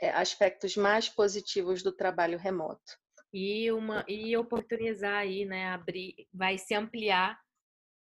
[0.00, 2.98] é, aspectos mais positivos do trabalho remoto.
[3.32, 7.38] E uma e oportunizar aí, né, abrir, vai se ampliar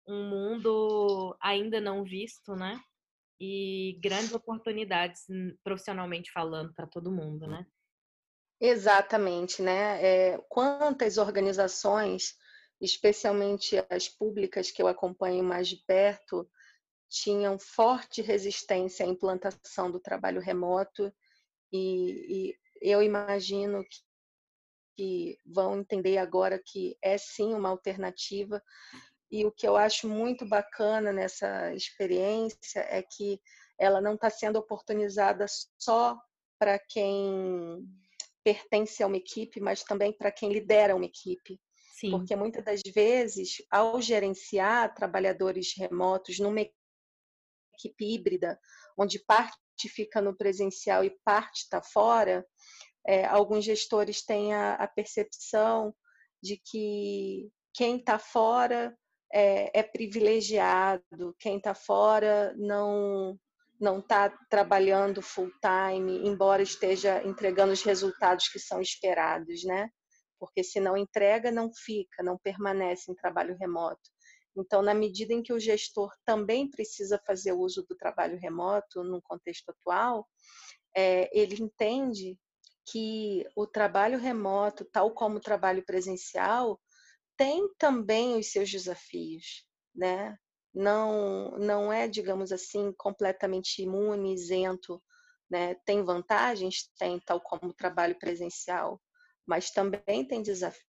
[0.05, 2.77] um mundo ainda não visto, né?
[3.45, 5.25] e grandes oportunidades
[5.63, 7.65] profissionalmente falando para todo mundo, né?
[8.59, 10.01] Exatamente, né?
[10.01, 12.37] É, quantas organizações,
[12.83, 16.49] especialmente as públicas que eu acompanho mais de perto,
[17.09, 21.13] tinham forte resistência à implantação do trabalho remoto
[21.71, 24.01] e, e eu imagino que,
[24.97, 28.61] que vão entender agora que é sim uma alternativa
[29.31, 33.39] e o que eu acho muito bacana nessa experiência é que
[33.79, 35.45] ela não está sendo oportunizada
[35.79, 36.19] só
[36.59, 37.87] para quem
[38.43, 41.59] pertence a uma equipe, mas também para quem lidera uma equipe.
[41.93, 42.09] Sim.
[42.09, 48.59] Porque muitas das vezes, ao gerenciar trabalhadores remotos numa equipe híbrida,
[48.97, 49.55] onde parte
[49.89, 52.43] fica no presencial e parte está fora,
[53.05, 55.93] é, alguns gestores têm a, a percepção
[56.41, 58.97] de que quem está fora
[59.31, 63.39] é, é privilegiado, quem está fora não
[63.79, 69.89] não está trabalhando full time, embora esteja entregando os resultados que são esperados, né?
[70.45, 74.11] Porque se não entrega, não fica, não permanece em trabalho remoto.
[74.55, 79.21] Então, na medida em que o gestor também precisa fazer uso do trabalho remoto no
[79.21, 80.27] contexto atual,
[80.95, 82.37] é, ele entende
[82.85, 86.79] que o trabalho remoto, tal como o trabalho presencial,
[87.37, 89.65] tem também os seus desafios,
[89.95, 90.37] né?
[90.73, 95.01] Não, não é, digamos assim, completamente imune, isento,
[95.49, 95.75] né?
[95.85, 99.01] Tem vantagens, tem, tal como o trabalho presencial,
[99.45, 100.83] mas também tem desafios,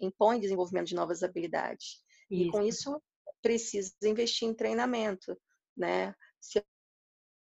[0.00, 2.02] impõe desenvolvimento de novas habilidades.
[2.30, 2.42] Isso.
[2.42, 3.02] E com isso
[3.42, 5.36] precisa investir em treinamento,
[5.76, 6.14] né?
[6.40, 6.62] Se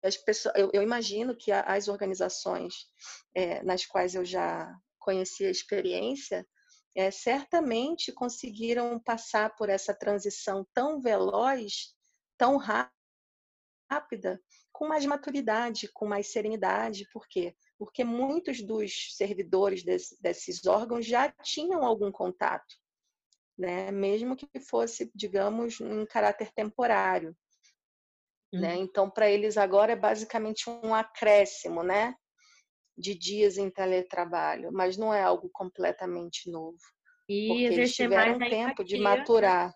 [0.02, 2.86] as pessoas, eu, eu imagino que as organizações
[3.34, 6.46] é, nas quais eu já conheci a experiência
[6.94, 11.94] é, certamente conseguiram passar por essa transição tão veloz,
[12.36, 12.58] tão
[13.90, 14.40] rápida,
[14.72, 17.08] com mais maturidade, com mais serenidade.
[17.12, 17.54] Por quê?
[17.82, 22.76] Porque muitos dos servidores desse, desses órgãos já tinham algum contato,
[23.58, 23.90] né?
[23.90, 27.36] mesmo que fosse, digamos, em caráter temporário.
[28.52, 28.76] Né?
[28.76, 28.82] Uhum.
[28.84, 32.14] Então, para eles agora é basicamente um acréscimo, né?
[32.96, 36.78] de dias em teletrabalho, mas não é algo completamente novo.
[37.28, 39.74] E porque eles tiveram tempo empatia, de maturar.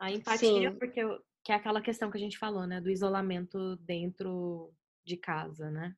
[0.00, 0.78] A empatia, Sim.
[0.80, 1.00] porque
[1.44, 5.94] que é aquela questão que a gente falou, né, do isolamento dentro de casa, né?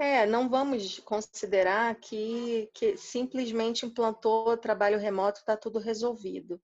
[0.00, 6.58] É, não vamos considerar que, que simplesmente implantou trabalho remoto está tudo resolvido.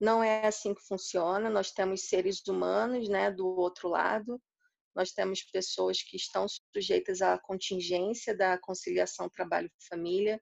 [0.00, 1.50] Não é assim que funciona.
[1.50, 4.40] Nós temos seres humanos, né, do outro lado,
[4.94, 10.40] nós temos pessoas que estão sujeitas à contingência da conciliação trabalho-família,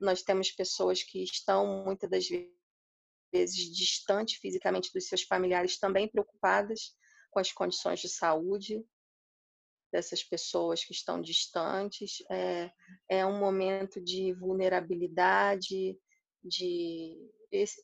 [0.00, 2.26] nós temos pessoas que estão, muitas das
[3.32, 6.92] vezes, distantes fisicamente dos seus familiares, também preocupadas
[7.30, 8.84] com as condições de saúde
[9.92, 12.22] dessas pessoas que estão distantes.
[12.30, 12.70] É,
[13.08, 15.98] é um momento de vulnerabilidade,
[16.42, 17.16] de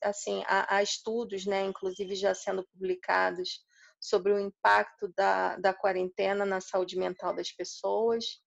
[0.02, 3.60] assim há, há estudos, né, inclusive já sendo publicados
[3.98, 8.42] sobre o impacto da, da quarentena na saúde mental das pessoas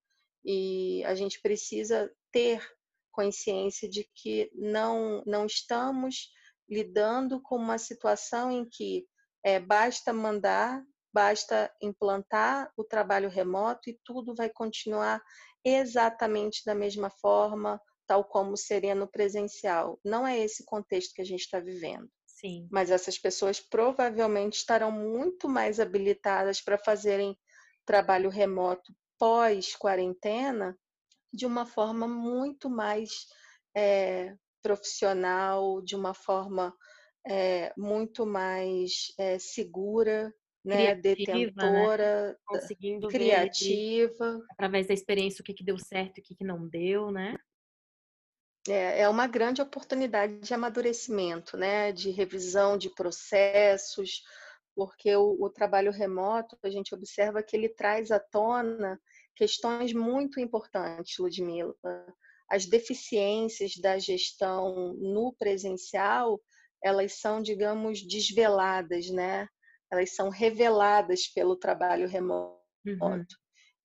[0.46, 2.64] e a gente precisa ter
[3.12, 6.30] consciência de que não, não estamos
[6.70, 9.08] lidando com uma situação em que
[9.44, 10.84] é, basta mandar,
[11.18, 15.19] basta implantar o trabalho remoto e tudo vai continuar
[15.65, 19.99] exatamente da mesma forma, tal como seria no presencial.
[20.06, 22.07] Não é esse contexto que a gente está vivendo.
[22.27, 22.68] Sim.
[22.72, 27.35] Mas essas pessoas provavelmente estarão muito mais habilitadas para fazerem
[27.84, 30.77] trabalho remoto pós-quarentena
[31.34, 33.10] de uma forma muito mais
[33.76, 36.72] é, profissional, de uma forma
[37.27, 40.31] é, muito mais é, segura,
[40.68, 41.39] né, criativa, né?
[41.45, 42.35] detentora, né?
[42.45, 44.38] Conseguindo criativa.
[44.38, 47.11] Ver, através da experiência o que, que deu certo e o que, que não deu,
[47.11, 47.38] né?
[48.68, 51.91] É, é uma grande oportunidade de amadurecimento, né?
[51.91, 54.22] de revisão de processos,
[54.76, 58.99] porque o, o trabalho remoto, a gente observa que ele traz à tona
[59.35, 61.73] questões muito importantes, Ludmila.
[62.49, 66.41] As deficiências da gestão no presencial,
[66.84, 69.48] elas são, digamos, desveladas, né?
[69.92, 72.58] Elas são reveladas pelo trabalho remoto.
[72.86, 73.26] Uhum.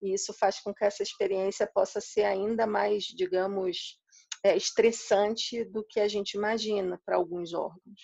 [0.03, 3.99] E isso faz com que essa experiência possa ser ainda mais, digamos,
[4.45, 8.01] é, estressante do que a gente imagina para alguns órgãos,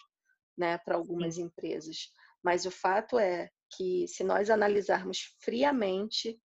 [0.57, 1.43] né, para algumas Sim.
[1.43, 2.13] empresas.
[2.43, 6.41] Mas o fato é que, se nós analisarmos friamente,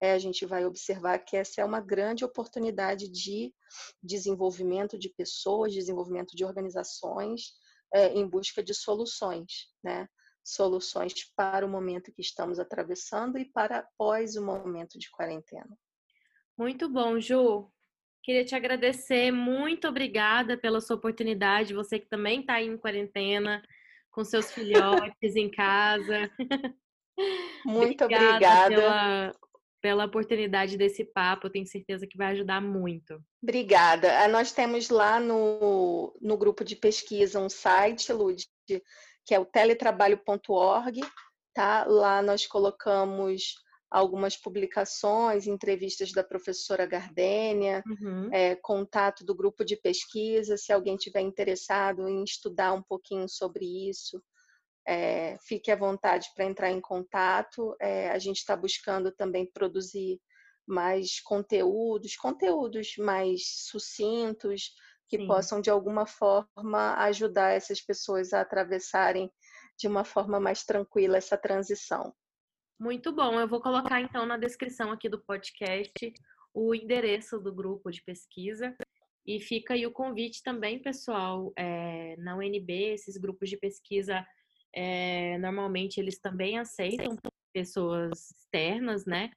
[0.00, 3.52] é, a gente vai observar que essa é uma grande oportunidade de
[4.02, 7.52] desenvolvimento de pessoas, desenvolvimento de organizações
[7.92, 10.06] é, em busca de soluções, né?
[10.54, 15.76] Soluções para o momento que estamos atravessando e para após o momento de quarentena.
[16.56, 17.70] Muito bom, Ju.
[18.22, 23.62] Queria te agradecer, muito obrigada pela sua oportunidade, você que também está em quarentena,
[24.10, 26.30] com seus filhotes em casa.
[27.66, 28.68] Muito obrigada, obrigada.
[28.68, 29.34] Pela,
[29.80, 33.20] pela oportunidade desse papo, eu tenho certeza que vai ajudar muito.
[33.42, 34.22] Obrigada.
[34.22, 38.46] Ah, nós temos lá no, no grupo de pesquisa um site, Lud,
[39.28, 41.00] que é o teletrabalho.org,
[41.52, 41.84] tá?
[41.84, 43.56] Lá nós colocamos
[43.90, 48.30] algumas publicações, entrevistas da professora Gardênia, uhum.
[48.32, 53.66] é, contato do grupo de pesquisa, se alguém tiver interessado em estudar um pouquinho sobre
[53.90, 54.18] isso,
[54.86, 57.76] é, fique à vontade para entrar em contato.
[57.78, 60.18] É, a gente está buscando também produzir
[60.66, 64.72] mais conteúdos, conteúdos mais sucintos,
[65.08, 65.26] que Sim.
[65.26, 69.30] possam de alguma forma ajudar essas pessoas a atravessarem
[69.78, 72.12] de uma forma mais tranquila essa transição.
[72.78, 73.40] Muito bom.
[73.40, 76.12] Eu vou colocar então na descrição aqui do podcast
[76.54, 78.76] o endereço do grupo de pesquisa.
[79.26, 84.24] E fica aí o convite também, pessoal, é, na UNB, esses grupos de pesquisa
[84.74, 87.16] é, normalmente eles também aceitam
[87.52, 89.30] pessoas externas, né?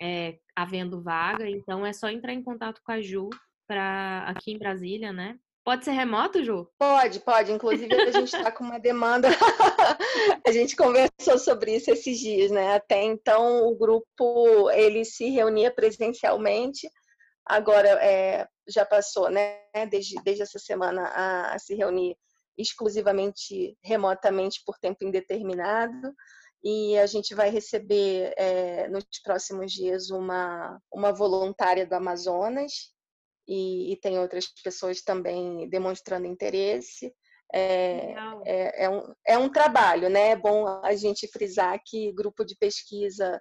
[0.00, 3.28] É, havendo vaga, então é só entrar em contato com a Ju
[3.68, 5.38] para aqui em Brasília, né?
[5.62, 6.66] Pode ser remoto, Ju?
[6.78, 7.52] Pode, pode.
[7.52, 9.28] Inclusive, a gente está com uma demanda.
[10.46, 12.74] a gente conversou sobre isso esses dias, né?
[12.74, 16.90] Até então, o grupo ele se reunia presencialmente.
[17.44, 19.58] Agora é, já passou, né?
[19.90, 22.16] Desde, desde essa semana a, a se reunir
[22.56, 26.14] exclusivamente remotamente por tempo indeterminado
[26.64, 32.92] e a gente vai receber é, nos próximos dias uma, uma voluntária do Amazonas
[33.48, 37.12] e, e tem outras pessoas também demonstrando interesse.
[37.52, 38.14] É,
[38.44, 40.30] é, é, um, é um trabalho, né?
[40.30, 43.40] É bom a gente frisar que grupo de pesquisa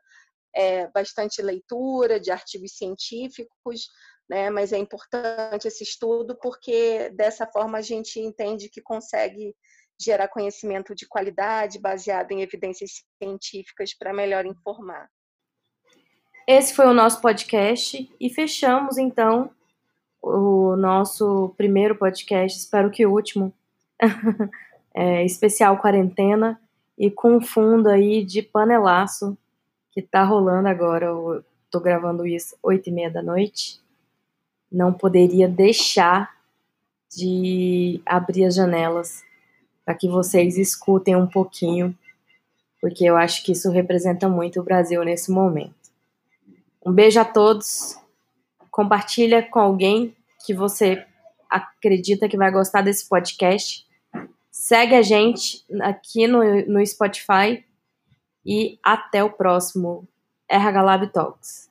[0.56, 3.90] é bastante leitura de artigos científicos,
[4.30, 4.50] né?
[4.50, 9.54] Mas é importante esse estudo porque dessa forma a gente entende que consegue
[10.00, 15.10] gerar conhecimento de qualidade baseado em evidências científicas para melhor informar.
[16.48, 19.54] Esse foi o nosso podcast e fechamos então
[20.22, 23.54] o nosso primeiro podcast, espero que o último,
[24.94, 26.60] é, especial quarentena
[26.98, 29.38] e com fundo aí de panelaço
[29.92, 31.08] que tá rolando agora.
[31.08, 33.80] Eu tô gravando isso oito e meia da noite
[34.72, 36.36] não poderia deixar
[37.10, 39.24] de abrir as janelas
[39.86, 41.98] para que vocês escutem um pouquinho,
[42.82, 45.74] porque eu acho que isso representa muito o Brasil nesse momento.
[46.86, 47.98] Um beijo a todos.
[48.78, 51.04] Compartilha com alguém que você
[51.50, 53.84] acredita que vai gostar desse podcast.
[54.52, 57.66] Segue a gente aqui no, no Spotify
[58.46, 60.08] e até o próximo
[60.48, 61.67] RH Lab Talks.